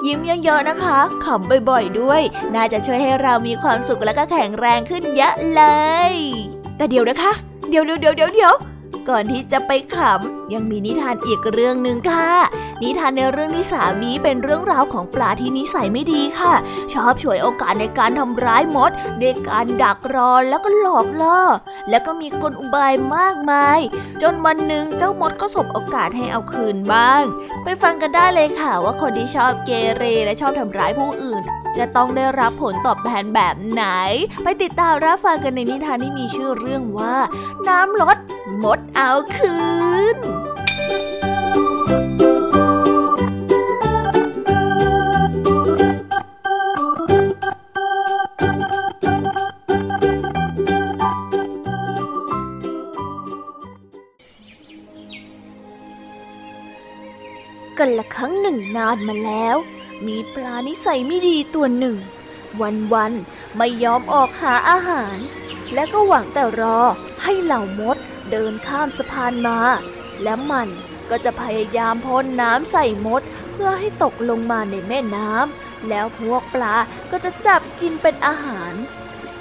[0.07, 2.23] ยิ้มเยอะๆนะคะ ขำบ่อยๆด้วย
[2.55, 5.63] น่าจะช่วยให้เรามีความสุขและก็แข็งแรงขึ้นเยอะเล
[6.11, 6.13] ย
[6.77, 7.33] แต่เดี๋ยวนะคะ
[7.71, 8.55] เดี๋ยวเดี๋ยวเดี๋ยวเดี๋ยว
[9.09, 12.33] ก่อนที่จะไปขำ ยังมีนิทานอีกเรื่องหนึ่งค่ะ
[12.83, 16.55] นิทานในเรื่องที่สามนี้เป็นเรื่องราวของปลาที่นิสัยไม่ดีค่ะ
[16.93, 18.91] ชอบฉวยโอกาสในการทำร้ายมด
[19.23, 21.41] ด้วยการดักรอแล้วก็หลอกล่อ
[21.91, 23.79] แล้วก็มีกลอุบายมากมาย
[24.23, 27.23] จนวันหนึ่งเจ้ามดก็สบโอกาสให้เอาคืนบ้าง
[27.65, 31.43] ไปฟังกันได้เลยค่ะว่าคนที่ชอบเกเรและชอบทำร้ายผู้อื่น
[31.79, 33.85] จะต้องได้รับผลตอบแทนแบบไหน
[34.43, 37.17] ไปติดตามรับฟังกันในนิทานที่มีชื่อเรื่องว่า
[37.69, 38.17] น้ำลด
[38.63, 39.57] มดเอาคื
[40.15, 40.17] น
[57.79, 59.57] กันละครั้งหนึ่งนานมาแล้ว
[60.07, 61.97] มีปลานิสัยไม่ดีตัวหนึ่ง
[62.93, 65.17] วันๆไม่ยอมออกหาอาหาร
[65.75, 66.81] และก็หวังแต่รอ
[67.23, 67.97] ให้เหล่ามด
[68.31, 69.59] เดินข้ามสะพานมา
[70.23, 70.69] และมัน
[71.11, 76.77] ก็จะพยายามพ่นน้ำใส่มด เพื่อให้ตกลงมาในแม่น้ำแล้วพวกปลา
[77.11, 78.73] ก็จะจับกินเป็นอาหาร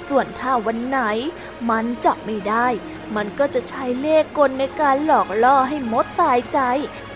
[0.08, 0.98] ส่วนถ้าวันไหน
[1.70, 2.66] มันจับไม่ได้
[3.16, 6.58] มันก็จะใช้เล่ห์กลในการหลอกล่อให้มดตายใจ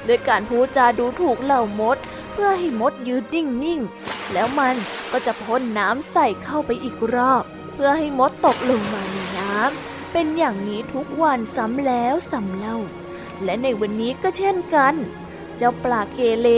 [0.04, 1.96] โดยการพูดจาดูถูกเหล่ามด
[2.34, 4.76] เพื่อให้มดยืนนิ่งๆ แล้วมัน
[5.12, 12.76] ก็จะพ่นน้ำใส่เข้าไปอีกรอบ เพื่อให้มดตกลงมาในน้ำเป็นอย่างนี้ทุกวันซ้ำแล้วซ้ำเล่า
[13.44, 14.94] และในวันนี้ก็เช่นกัน
[15.56, 16.48] เจ้าปลาเกเล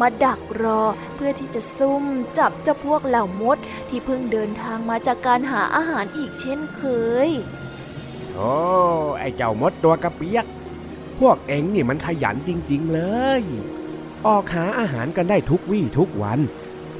[0.00, 0.82] มาดักรอ
[1.14, 2.04] เพื่อที่จะซุ่ม
[2.38, 3.58] จับเจ้าพวกเหล่ามด
[3.88, 6.82] ที่เพิ่งเดินทางมาจากการหาอาหารอีกเช่นเค
[7.28, 7.30] ย
[8.34, 8.52] โอ้
[9.18, 10.46] ไอเจ้ามดตัวกระเปียก
[11.20, 13.00] พวกเอ็งนี่มันขยันจริง ๆ เล
[13.40, 13.42] ย
[14.26, 16.38] ออกหาอาหารกันได้ทุกวี่ทุกวัน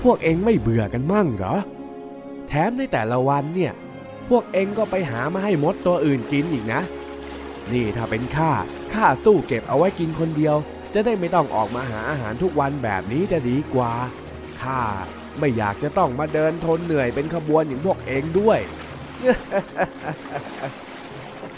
[0.02, 1.56] พวกเองไม่เบื่อกันมั่งเหรอ
[2.48, 3.72] แถมในแต่ละวันเนี่ย
[4.28, 6.80] พวกเองก็ไปหามาให้มดตัวอื่นกินอีกนะ
[7.72, 8.52] นี่ถ้าเป็นข้า
[8.94, 10.56] ข้าสู้เก็บเอาไว้กินคนเดียว
[10.94, 13.92] จะได้ไม่ต้องออกมาหาอาหารทุกวันแบบนี้จะดีกว่า
[14.62, 14.80] ข้า
[15.38, 18.58] ไม่อยากจะต้องมาเดินทนเหนื่อยเป็นขบวนอย่างพวกเองด้วย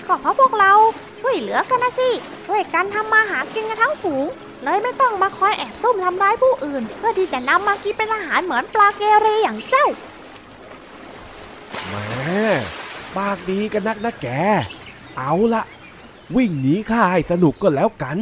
[0.06, 0.72] ก็เพราะพวกเรา
[1.20, 2.08] ช่วยเหลือกันนะสิ
[2.46, 4.26] ช่วยกันทำมาหากินกันทั้งฝูง
[4.64, 9.86] เลยไม่ต้องมาคอยแอบซุ่มทำร้ายผู้อื่น เพื่อที่จะนำมากินเป็นอาหารเหมือนปลาเกเรอย่างเจ้า
[11.86, 11.94] แหม
[13.16, 14.28] ปากดีกันนักนะแก
[15.16, 15.62] เอาละ
[16.36, 18.18] วิ่งหนีข้าให้สนุกก็แล้วกัน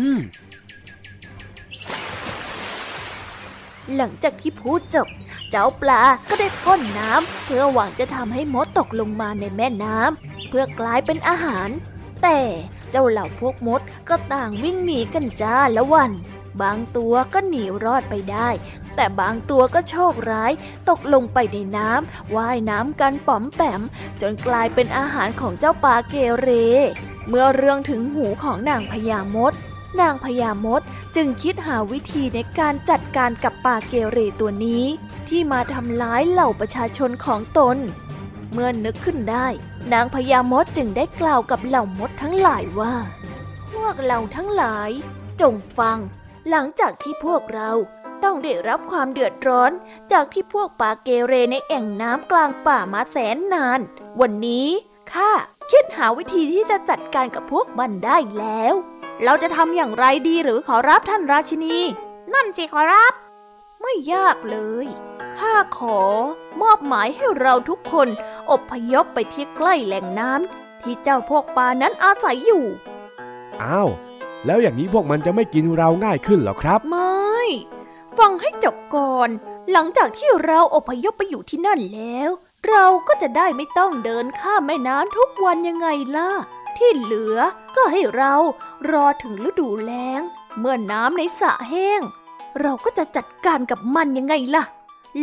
[3.94, 5.09] หลังจากที่พูดจบ
[5.51, 11.68] เจ้าปลาก็ได้พ่นน้ำเพื่อหวังจะทำให้มดตกลงมาในแม่น้ำเพื่อกลายเป็นอาหาร
[12.22, 12.38] แต่
[12.86, 16.12] เจ้าเหล่าพวกมดก็ต่างวิ่งหนีกันจ้าละวัน
[16.62, 18.48] บางตัวก็หนีรอดไปได้
[18.96, 20.52] แต่บางตัวก็โชคร้าย
[20.88, 23.82] ตกลงไปในน้ำว่ายน้ำกันป๋อมแปม
[24.20, 26.48] จนกลายเป็นอาหารของเจ้าปลาเกเร
[27.28, 29.52] เมื่อเรื่องถึงหูของนางพญามด
[30.00, 30.82] นางพญามด
[31.16, 34.85] จึงคิดหาวิธีในการจัดการกับปลาเกเรตัวนี้
[35.28, 37.76] ที่มาทำร้ายเหล่าประชาชนของตน
[38.52, 39.46] เมื่อนึกขึ้นได้
[39.92, 42.94] นางพญามดจึงได้กล่าวกับเหล่ามดทั้งหลายว่า
[43.72, 44.90] พวกเราทั้งหลาย
[45.40, 45.99] จงฟัง
[46.51, 47.70] หลังจากที่พวกเรา
[48.25, 49.72] ต้องได้รับความเดือดร้อน
[50.12, 53.81] จากที่พวกปลาเกเรในแอ่งน้ำกลางป่ามาแสนนาน
[54.20, 54.68] วันนี้
[55.12, 55.31] ข้า
[55.70, 58.75] คิดหาวิธีที่จะจัดการกับพวกมันได้แล้ว
[59.25, 61.79] เราจะทำอย่างไรดีหรือขอรับท่านราชินี
[62.35, 63.12] นั่นสิขอรับ
[63.83, 64.87] ไม่ยากเลย
[65.38, 66.01] ข้าขอ
[66.62, 68.09] มอบหมายให้เราทุกคน
[68.51, 72.64] อบพยพไปที่ใกล้แหล่งน้ำที่เจ้าพวกปลานั้นอาศัยอยู่
[73.62, 73.90] อ้าว
[74.46, 77.38] แล้วอย่างนี้พวกมันจะไม่กินเราง่ายขึ้นเหรอครับ ไม่
[78.18, 79.29] ฟังให้จบก่อน
[79.72, 82.31] หลังจากที่เราอพยพไปอยู่ที่นั่นแล้ว
[82.68, 86.30] เราก็จะได้ไม่ต้องเดินข้ามแม่น้ำทุกวันยังไงล่ะ
[86.76, 87.39] ที่เหลือ
[87.76, 88.34] ก็ให้เรา
[88.91, 90.22] รอถึงฤดูแล้ง
[90.59, 92.01] เมื่อน้ำในสระแห้ง
[92.61, 94.64] เราก็จะจัดการกับมันยังไงล่ะ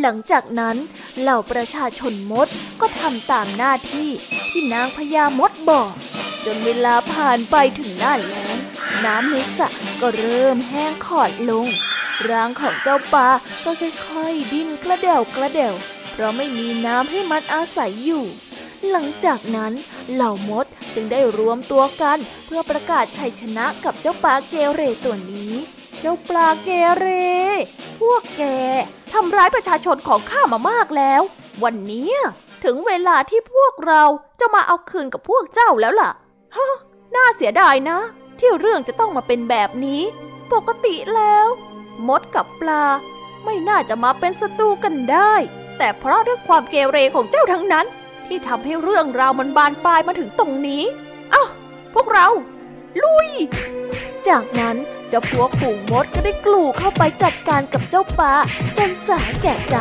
[0.01, 0.77] หลังจากนั้น
[1.19, 2.47] เหล่าประชาชนมด
[2.81, 4.09] ก็ทำตามหน้าที่
[4.51, 5.91] ที่นางพญามดบอก
[6.45, 8.57] จนเวลาผ่านไปถึงหน้าแล้ง
[9.05, 9.67] น้ำในสระ
[10.01, 11.67] ก็เริ่มแห้งขอดลง
[12.29, 13.27] ร่างของเจ้าปลา
[13.63, 15.73] ก็ค่อยๆ ดิ้นกระเดวกระเดว
[16.11, 18.23] เพราะไม่มีน้ำให้มันอาศัยอยู่
[18.89, 19.73] หลังจากนั้น
[20.13, 25.53] เหล่ามดจึงได้รวมตัวกันเพื่อประกาศชัยชนะกับเจ้าปลาเกเรตัวนี้
[26.05, 27.05] เจ้าปลาเกเร
[27.99, 28.43] พวกแก
[29.13, 31.21] ทำร้ายประชาชนของข้ามามากแล้ว
[31.63, 32.09] วันนี้
[32.63, 34.03] ถึงเวลาที่พวกเรา
[34.39, 36.11] จะมาเอาคืนกับพวกเจ้าแล้วล่ะ
[36.55, 36.73] ฮะ
[37.15, 37.99] น่าเสียดายนะ
[38.39, 40.01] ที่เรื่องจะต้องมาเป็นแบบนี้
[40.53, 41.47] ปกติแล้ว
[42.07, 42.83] มดกับปลา
[43.43, 45.33] ไม่น่าจะมาเป็นศัตรูกันได้
[45.77, 47.85] แต่เพราะด้วยความเกเรของเจ้าทั้งนั้น
[48.27, 50.83] ที่ทำให้เรื่องราวมันบานปลายมาถึงตรงนี้
[51.31, 51.43] เอ้า
[51.93, 52.27] พวกเรา
[53.03, 53.29] ลุย
[54.27, 54.77] จากนั้น
[55.15, 58.33] จ้าพวกฝูงมดก็ได้กลูเข้าไปจัดการกับเจ้าปลา
[58.77, 59.75] จนสาแก่ใจ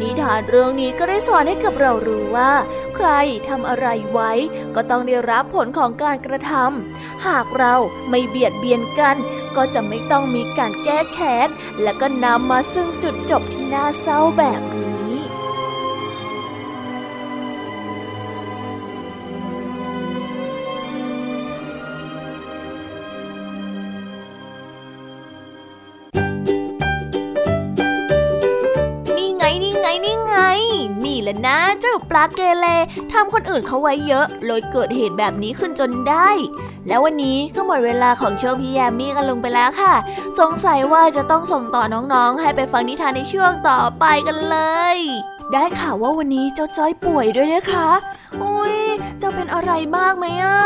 [0.00, 2.52] นิทานเรื่องนี้ก็ได้สอนให้กับเรารู้ว่า
[2.96, 3.08] ใคร
[3.48, 4.32] ทำอะไรไว้
[4.74, 7.74] ก็ต้องได้รับผลของการกระทำหากเรา
[8.08, 9.16] ไม่เบียดเบียนกัน
[9.56, 11.48] ก็จะไม่ต้องมีการแก้แค้น
[11.82, 14.89] และก็นำมาซึ่งจุดจบที่น่าเศร้าแบบนี้
[32.00, 32.66] นะเจ้าปลาเกเร
[33.12, 36.28] ทำคนอื่นเขาไว้เยอะ เลยเกิดเหตุแบบนี้ขึ้นจนได้
[36.88, 39.94] แล้ววันนี้ก็หมดเวลาของช่วงพี่แยมมี่กันลงไปแล้วค่ะ
[40.38, 44.58] สงสัยว่าจะต้องส่งต่อน้องๆ ให้ไปฟังนิทานในช่วงต่อไปกันเล
[44.94, 44.96] ย
[45.52, 47.88] ได้ข่าวว่าวันนี้เจ้าจ้อยป่วยด้วยนะคะ
[48.42, 48.76] อุ้ย
[49.22, 50.58] จะเป็นอะไรมากไหมอะ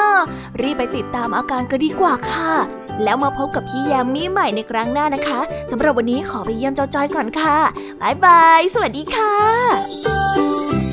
[0.60, 2.52] รีบไปติดตามอาการก็ดีกว่าค่ะ
[3.02, 7.58] แล้วมาพบกับพี่แยมมี่ใหม่ในครั้งหน้านะคะสำหรับวันนี้ขอไปเยี่ยมเจ้าจ้อยก่อนค่ะ
[8.00, 10.83] บายบาย สวัสดีค่ะ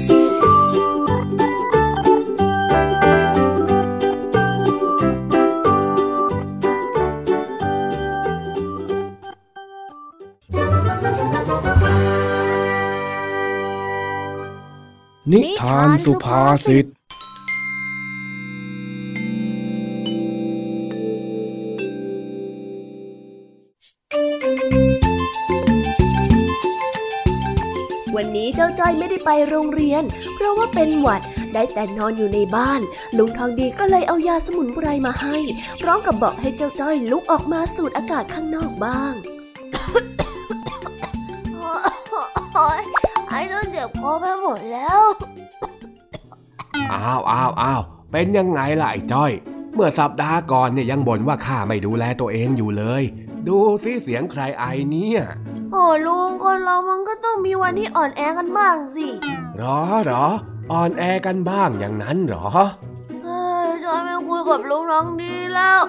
[15.30, 16.86] นิทานสุภาษิต
[28.16, 30.04] วันนี้เจ้าจ้อยไม่ได้ไปโรงเรียน
[30.36, 31.22] เพราะว่าเป็นหวัด
[31.54, 32.82] ได้แต่นอนอยู่ในบ้าน
[33.18, 35.38] ลุงทองดีก็เลยเอายาสมุนไพรมาให้
[35.82, 39.14] พร้อมกับบอกให้เจ้าจ้อยลุกออกมาสูดอากาศข้างนอกบ้าง
[43.82, 45.02] จ็บคอไปหมดแล้ว
[46.94, 49.32] อ้าวอ้าวอ้าวเป็นยังไงล่ะไอ้จ้อย
[49.74, 53.04] เมื่อสัปดาห์ก่อนเนี่ยยังบ่นว่าข้าไม่ดูแลตัวเองอยู่เลย
[53.48, 55.22] ดูสิเสียงใครไอเนี่ย
[55.72, 59.08] โอ้ลุงคนเรามันก็ต้องมีวันที่อ่อนแอกันบ้างสิ
[59.58, 60.26] หรอหรอ
[60.72, 62.48] อ่อนแอกันบ้างอย่างนั้นหรอ
[63.24, 65.82] เฮ้ยจอยไม่คุยกับลุงน้องดีแล้ว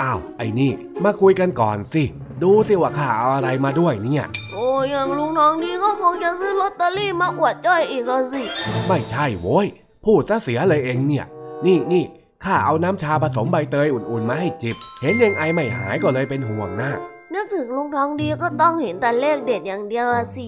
[0.00, 0.70] อ้าวไอ้นี่
[1.04, 2.02] มาคุยกันก่อนสิ
[2.42, 8.42] ดูสิว่าข้าเอาอะไรมาด้วยเนี่ยโอ้ยอย่างลุงน้องดีก็คงจะซื้อลอตเตอรี่มาอวดจ้อยอีกแล้วสิ
[8.86, 9.66] ไม่ใช่โว้ย
[10.04, 11.26] พูดซะเสียเลยเองเนี่ย
[11.66, 12.04] นี่นี่
[12.44, 16.90] ข้าเอาน้ำชาผสมใบเตยอุ่นๆมาให้จิบ เห็นยังไอไม่หายก็เลยเป็นห่วงนะ
[17.34, 20.46] นึกถึงลุงทองดีก็ต้องเห็นแต่เลขเด็ดอย่างเดียวอะสิ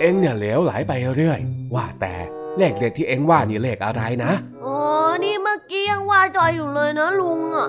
[0.00, 1.40] เองเนี่ยเหลวไหลไปเรื่อย
[1.74, 2.14] ว่าแต่
[2.58, 4.32] เลขเด็ดที่เองว่านี่เลขอะไรนะ
[4.62, 4.74] โอ้
[5.24, 7.68] นี่เมื่อกี้ยังว่าจอยอยู่เลยนะลุงอะ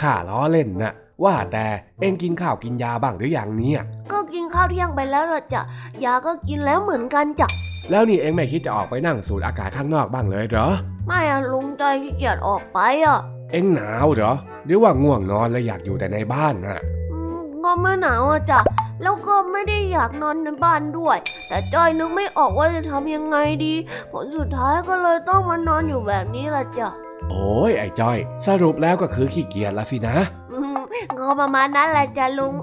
[0.00, 0.92] ข้าล้อเล่นนะ
[1.24, 1.66] ว่าแต่
[2.00, 3.82] เองกินข้าวกินยาบ้างหรือยังเนี่ย
[4.12, 5.62] ก็กินข้าวเที่ยงไปแล้วละจ้ะ
[6.04, 7.48] ยาก็กินแล้วเหมือนกันจ้ะ
[7.90, 10.68] แล้วนี่เองไม่คิดจะออกไปนั่งสูดอากาศข้างนอกบ้างเลยเหรอ
[11.06, 13.20] ไม่อะลุงจอยขี้เกียจออกไปอะ
[13.52, 14.32] เองหนาวเหรอ
[14.66, 16.78] หรือว่าง่วงนอนเลยอยากอยู่แต่ในบ้านน่ะ
[17.12, 18.60] อืมก็ไม่หนาวอะจ้ะ
[19.02, 21.18] แล้วก็ไม่ได้อยากนอนในบ้านด้วย
[21.48, 23.74] แต่จอยนึกไม่ออกว่าจะทำยังไงดี
[24.12, 26.88] ผลสุดท้ายก็เลยต้องมานอนอยู่แบบนี้ละจ้ะ
[27.30, 30.16] โอ้ยไอ้จ้อย สรุปแล้วก็คือขี้เกียจละสินะ
[30.52, 30.80] อืม
[31.18, 32.54] ก็ประมาณนั้นแหละจ้ะลุง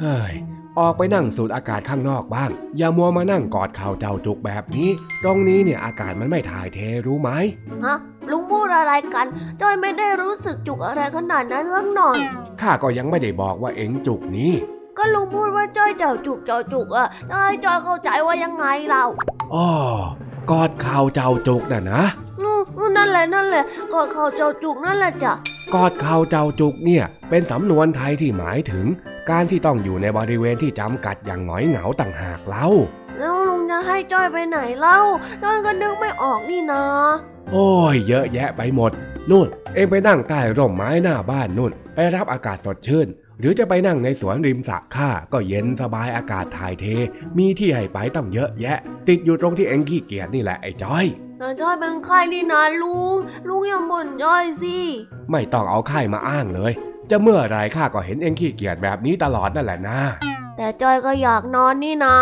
[0.00, 0.34] เฮ้ย
[0.78, 4.88] ออกไปนั่งสูดอากาศข้างนอกบ้าง อย่ามัวมานั่งกอดเข่าเจ้าจุกแบบนี้
[5.22, 7.30] ตรงนี้เนี่ยอากาศมันไม่ถ่ายเทรู้ไหม
[7.84, 7.96] ฮะ
[8.30, 9.26] ลุงพูดอะไรกัน
[9.60, 12.18] จอยไม่ได้รู้สึกจุกอะไรขนาดนั้นสักหน่อย
[12.60, 14.52] ข้าก็ยังไม่ได้บอกว่าเอ็งจุกนี้
[14.98, 19.04] ก็ลุงพูดว่าจ้อยเจ้าจุกเจ้าจุกอะจอยจอยเข้าใจว่ายังไงเรา
[19.54, 19.68] อ้อ
[20.50, 22.02] กอดเข่าเจ้าจุกน่ะนะ
[22.40, 25.32] อืมนั่นแหละนั่นแหละก็เขาเจ้าจุกนั่นแหละจ้ะ
[25.74, 28.86] กอดเข่าเจ้าจุกเนี่ย เป็นสำนวนไทยที่หมายถึง
[29.30, 32.66] การที่ต้องอยู่ในบริเวณที่จำกัดอย่างหงอยเหงาต่างหากเล่า
[33.18, 34.98] แล้วลุงจะให้จ้อยไปไหนเล่า
[35.42, 36.82] จ้อยก็นึกไม่ออกนี่นะ
[37.52, 38.92] โอ้ยเยอะแยะไปหมด
[39.30, 43.08] นู่น เองไปนั่งใต้ร่มไม้หน้าบ้านนู่น ไปรับอากาศสดชื่น
[43.40, 46.86] หรือจะไปนั่งในสวนริมสระข้าก็เย็นสบายอากาศถ่ายเท
[47.38, 48.78] มีที่ให้ไปตั้งเยอะแยะ
[49.08, 51.06] ติดอยู่ตรงที่เองขี้เกียจนี่แหละไอ้จ้อย
[51.38, 53.16] แต่จ้อยเป็นใครนี่นะลุง
[53.48, 54.78] ลุงอย่าบ่นจ้อยสิ
[55.30, 56.72] ไม่ต้องเอาไข้มาอ้างเลย
[57.10, 60.00] จะเมื่อไรข้าก็เห็นเองขี้เกียจแบบนี้ตลอดนั่นแหละนะ
[60.56, 62.16] แต่จ้อยก็อยากนอนนี่นะ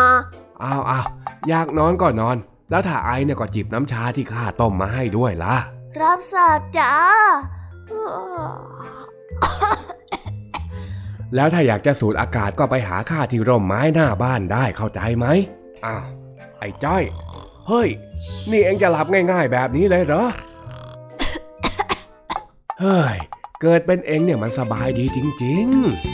[0.63, 1.07] อ้าวอ้าว
[1.49, 2.37] อยากนอนก็นอน
[2.71, 5.57] แล้วถ้าไอเนี่ยก็จิบน้ำชาที่ข้าต้มมาให้ด้วยล่ะ
[6.01, 6.93] รับทราบจ้า
[11.35, 15.27] แล้วถ้าอยากจะสูดอากาศก็ไปหาข้าที่ร่มไม้หน้าบ้านได้เข้าใจไหม
[15.87, 16.05] อ้าว
[16.59, 17.03] ไอ้จ้อย
[17.69, 17.89] เฮ้ย
[18.51, 20.25] นี่เองจะหลับง่ายๆแบบนี้เลยเหรอ
[22.81, 23.17] เฮ้ย
[23.61, 26.14] เกิดเป็นเองเนี่ยมันสบายดีจริง ๆ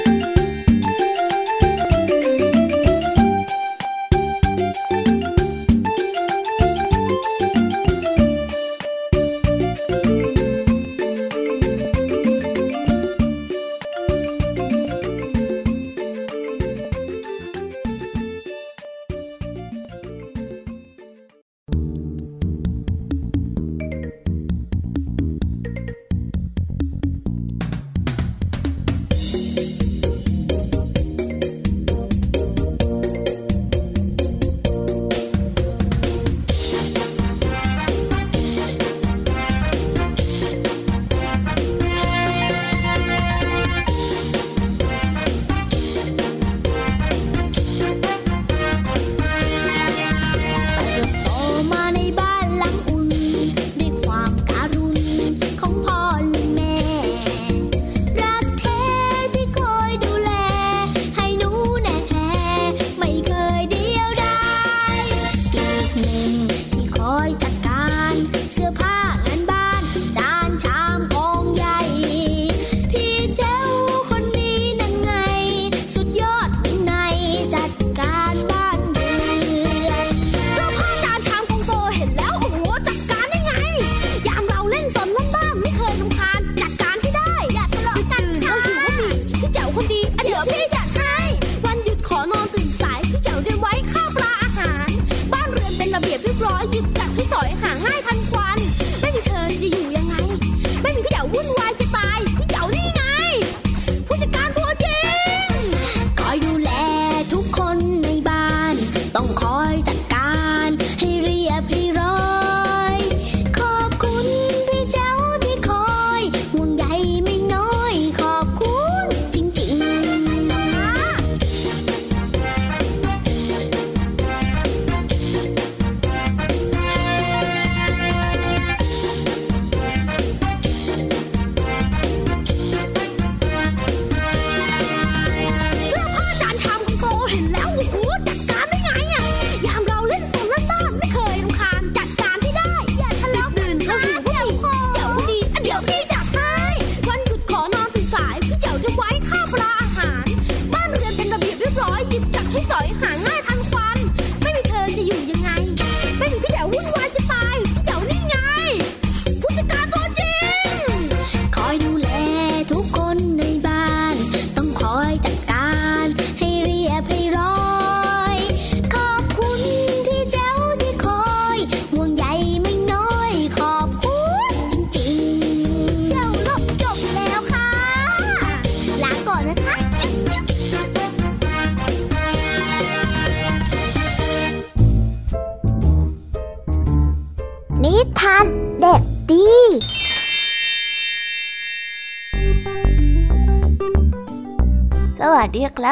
[97.31, 97.70] สอยหา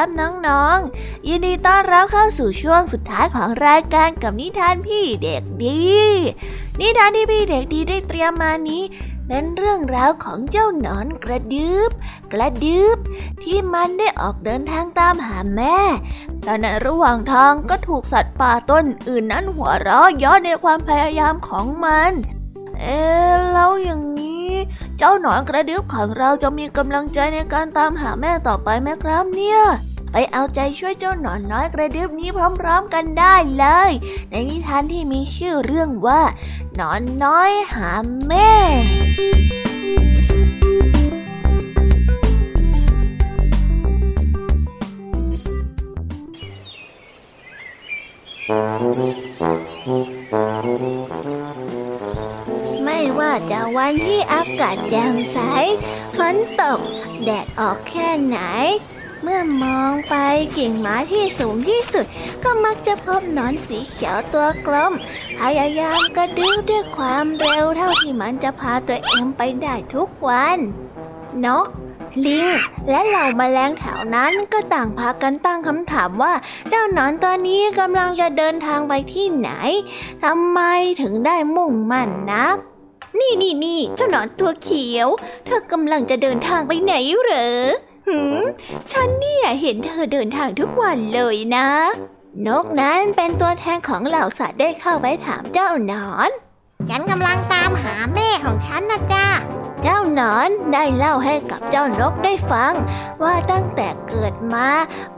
[0.02, 5.90] ครับน้องๆ ยินดีต้อนรับเข้าสู่ช่วงสุดท้ายของรายการกับนิทานพี่เด็กดี
[6.80, 8.82] นิทานที่พี่เด็กดีได้เตรียมมานี้
[9.26, 11.90] เป็นเรื่องราวของเจ้าหนอนกระดึบ
[12.32, 12.98] กระดึบ
[13.42, 15.78] ที่มันได้ออกเดินทางตามหาแม่
[16.42, 22.12] แต่ในระหว่างทางก็ถูกสัตว์ป่าต้นอื่นนั้นหัวเราะย้อนในความพยายามของมัน
[22.78, 23.00] เอ๊
[23.52, 24.50] แล้วอย่างนี้
[24.98, 29.60] เจ้าหนอนกระดึ๊บของเราจะมีกำลังใจในการตามหาแม่ต่อไปไหมครับเนี่ย
[30.12, 32.28] ไปเอาใจช่วยเจ้าหนอนน้อยกระดึบนี้
[32.60, 33.90] พร้อมๆกันได้เลย
[34.30, 36.22] ในนิทานที่มีชื่อเรื่องว่า
[36.74, 37.90] หนอนน้อยหา
[38.26, 38.50] แม่
[52.84, 55.38] ไม่ว่าจะวันที่อากาศแจ่มใส
[56.16, 56.80] ฝนตก
[57.22, 58.38] แดดออกแค่ไหน
[59.22, 60.14] เมื่อมองไป
[60.56, 62.06] กิ่งไม้ที่สูงที่สุด
[62.44, 64.92] ก็มักจะพบหนอนสีเขียวตัวกลม
[65.38, 70.58] พยายามกระดิ้วด้วยความเร็วเท่าที่มันจะพาตัวเองไปได้ทุกวัน
[71.44, 71.66] นก
[72.26, 72.48] ลิง
[72.88, 76.32] และเหล่ามาแมลงแถวนั้นก็ต่างพากันตั้งคำถามว่า
[76.68, 79.50] เจ้าหนอนตัวนี้กำลังจะเดินทางไปที่ไหน
[80.24, 80.60] ทำไม
[81.00, 82.56] ถึงได้มุ่งมั่นนัก
[83.18, 85.08] นี่นี่นี่เจ้าหนอนตัวเขียว
[85.44, 87.66] เธอกำลังจะเดินทางไปไหนเหรอ
[88.10, 88.42] หืม
[88.92, 91.68] ฉันเนี่ยเห็นเธอเดินทางทุกวันเลยนะ
[92.46, 96.30] นกนั้นเป็นตัวแทนของเหล่าสัตว์ได้เข้าไปถามเจ้าหนอน
[96.90, 99.26] ฉันกำลังตามหาแม่ของฉันนะจ้า
[99.82, 102.72] เจ้าหนอนได้เล่าให้กับเจ้านกได้ฟัง
[103.22, 104.68] ว่าตั้งแต่เกิดมา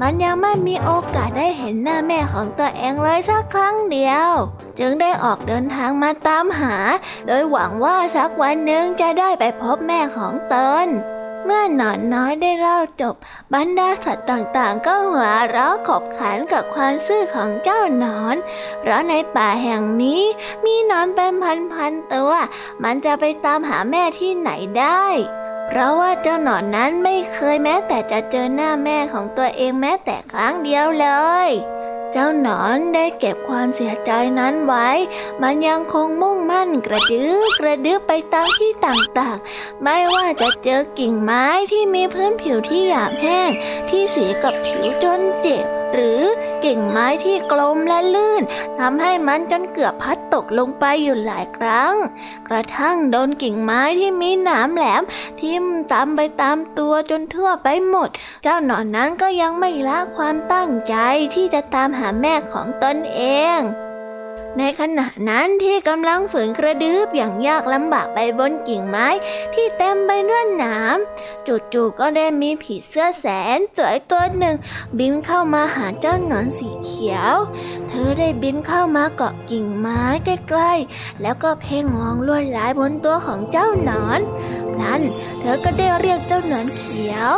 [0.01, 4.31] มันยังไม่มีโอกาสได้เห็นหน้าแม่ของตัวเองเลยสักครั้งเดียว
[4.79, 6.77] จึงได้ออกเดินทางมาตามหา
[7.27, 10.87] โดยหวังว่าสักวันหนึ่งจะได้ไปพบแม่ของตน
[11.45, 13.15] เมื่อหนอนน้อยได้เล่าจบ
[13.55, 18.37] บรรดาสัตว์ต่างๆ ก็หัวเราะขบขันกับความซื่อของเจ้าหนอน
[18.81, 20.23] เพราะในป่าแห่งนี้
[20.65, 21.33] มีหนอนเป็น
[21.75, 22.33] พันๆตัว
[22.83, 25.07] มันจะไปตามหาแม่ที่ไหนได้
[25.67, 31.09] เพราะว่าเจ้าหนอนนั้นไม่เคยแม้แต่จะเจอหน้าแม่ของตัวเองแม้แต่ครั้งเดียวเล
[31.49, 31.51] ย
[32.13, 34.89] เจ้าหนอนได้เก็บความเสียใจนั้นไว้
[35.43, 43.51] มันยังคงมุ่งมั่นกระดื้อกระดื้อไปตามที่ต่างๆ ไม่ว่าจะเจอกิ่งไม้ที่มีพื้นผิวที่หยาบแห้ง
[43.89, 46.23] ที่สีกับผิวจนเจ็บ หรือ
[46.65, 48.43] กิ่งไม้ที่กลมและลื่น
[48.79, 51.95] ทำให้มันจนเกือบพัดตกลงไปอยู่หลายครั้ง
[52.49, 55.03] กระทั่งโดนกิ่งไม้ที่มีหนามแหลม
[55.41, 58.09] ทิ่มตามไปตามตัวจนทั่วไปหมด
[58.43, 60.95] เจ้าหนอนนั้นก็ยังไม่ละความตั้งใจ
[61.35, 63.23] ที่จะตามหาแม่ของตนเอ
[63.59, 63.61] ง
[64.59, 69.09] ในขณะนั้นที่กำลังฝืนกระดืบอย่างยากลำบากไปบนกิ่งไม้
[69.55, 70.97] ที่เต็มไปด้วยหนาม
[71.47, 73.27] จู่ๆก็ได้มีผีเสื้อแส
[73.57, 74.57] นสวยตัวหนึ่ง
[74.99, 77.35] บินเข้ามาหาเจ้าหนอนสีเขียว
[77.89, 84.21] เธอได้บินเข้ามาเกาะกิ่งไม้ใกล้ๆ แล้วก็เพ่งมองลวดลายบนตัวของเจ้าหนอน
[84.81, 85.01] นั้น
[85.41, 87.33] เธอก็ได้เรียกเจ้าหนอนเขียว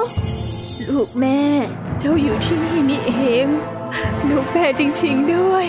[0.88, 1.40] ลูกแม่
[1.98, 3.12] เจ้าอยู่ที่นี่นี่เอ
[3.44, 3.46] ง
[4.28, 5.66] ลูกแม่จริงๆด้วย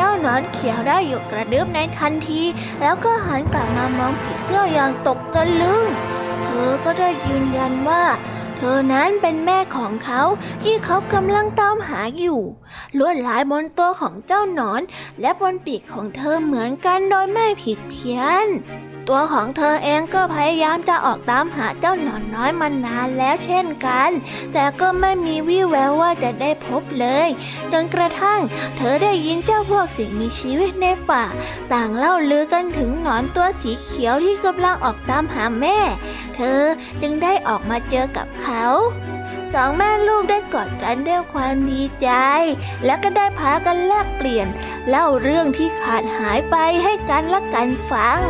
[0.00, 2.42] เจ้าหนอนเขียวได้หยุดกระดึบในทันที
[2.80, 5.84] แล้วก็หันกลับมามองผีเสื้ออย่างตกตะลึง
[6.44, 8.04] เธอก็ได้ยืนยันว่า
[8.56, 10.22] เธอนั้นเป็นแม่ของเขา
[10.62, 12.40] ที่เขากำลังตามหาอยู่
[12.98, 14.82] ลวดลายบนตัวของเจ้าหนอน
[15.20, 18.46] และบนปีกของเธอเหมือนกันโดยไม่ผิดเพี้ยน
[19.08, 24.10] ตัวของเธอเองก็พยายามจะออกตามหาเจ้าหนอนน้อยมานานแล้วเช่นกัน
[24.52, 27.28] แต่ก็ไม่มีวี่แววว่าจะได้พบเลย
[27.72, 28.40] จนกระทั่ง
[28.76, 31.24] เธอได้ยินเจ้าพวกสิ่งมีชีวิตในป่า
[31.72, 35.78] ต่างเล่าลือกันถึงหนอนตัวสีเขียวที่กำลังออกตามหาแม่
[36.36, 36.60] เธอ
[37.00, 38.64] จึงได้ออกมาเจอกับเขา
[39.54, 42.08] สองแม่ลูกได้กอดกันด้วยความดีใจ
[42.84, 44.46] แล้วก็ได้พากันแลกเปลี่ยน
[44.88, 48.20] เล่าเรื่องที่ขาดหายไปให้กันและกันฟัง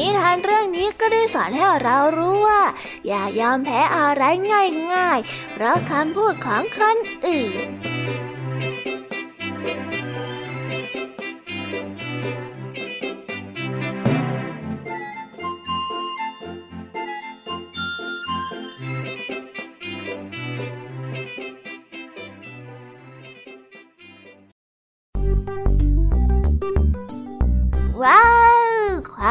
[0.00, 2.62] นิทานเรื่องนี้ก็ได้สอนให้เรารู้ว่า
[3.06, 4.22] อย่ายอมแพ้อะไร
[4.94, 6.96] ง่ายๆ เพราะคำพูดของคน
[7.26, 7.89] อื่น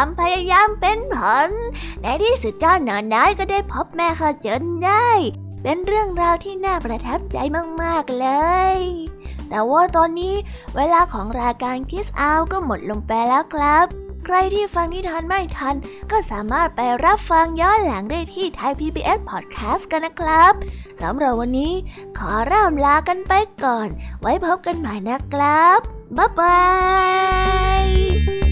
[0.02, 1.50] ความพยายามเป็นผล
[2.02, 5.10] ในที่สุดเจ้าหนอนน้อยก็ได้พบแม่เขาจนได้
[5.64, 7.38] เป็นเรื่องราวที่น่าประทับใจ
[7.82, 8.28] มากๆเล
[8.76, 8.78] ย
[9.50, 10.36] แต่ว่าตอนนี้
[10.76, 13.86] เวลาของรายการคิสอาก็หมดลงไปแล้วครับ
[14.26, 15.76] ใครที่ฟังนิทานไม่ทัน
[16.12, 20.54] ก็สามารถไปรับฟังย้อนหลังได้ที่ไทย PBS Podcast กันนะครับ
[21.02, 21.74] สำหรับวันนี้
[22.18, 23.34] ขอร่ำลากันไป
[23.64, 23.90] ก่อน
[24.22, 25.80] ไว้พบกันใหม่นะครับ
[26.18, 26.60] บ๊ายบา
[27.84, 28.49] ย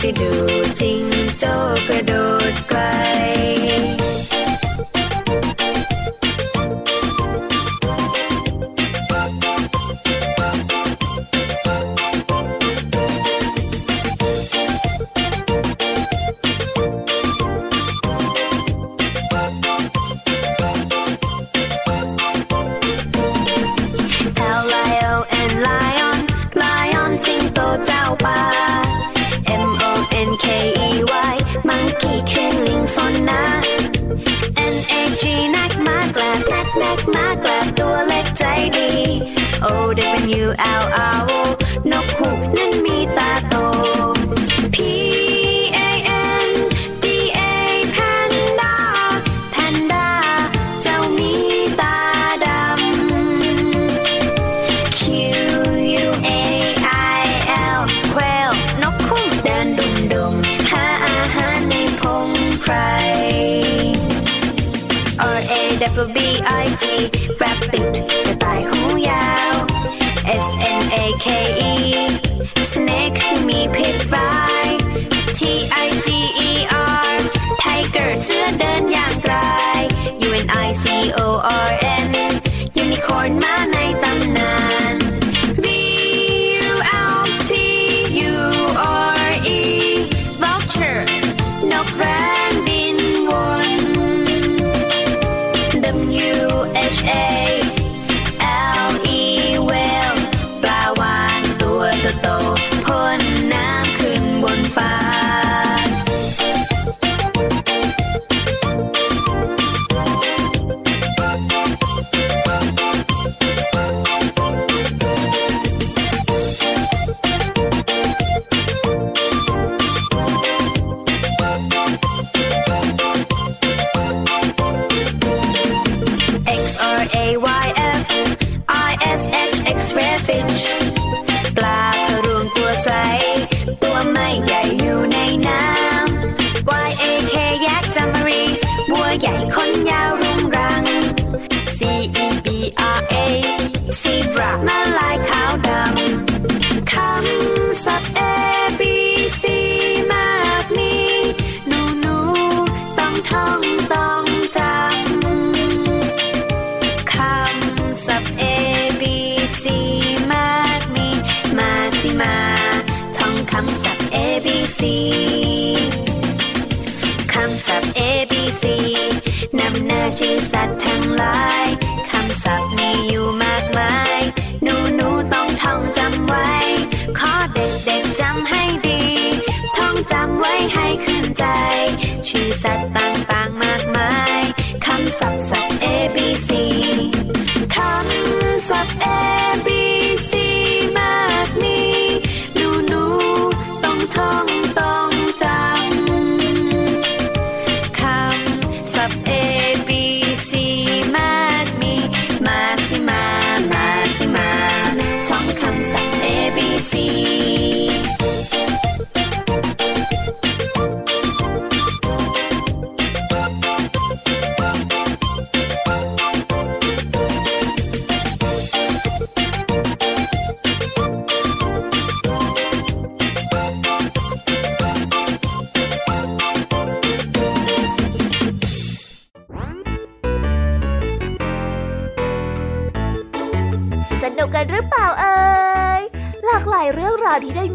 [0.00, 0.32] สิดู
[0.80, 1.02] จริง
[1.38, 1.44] โจ
[1.88, 2.12] กระโด
[2.52, 2.80] ดไกล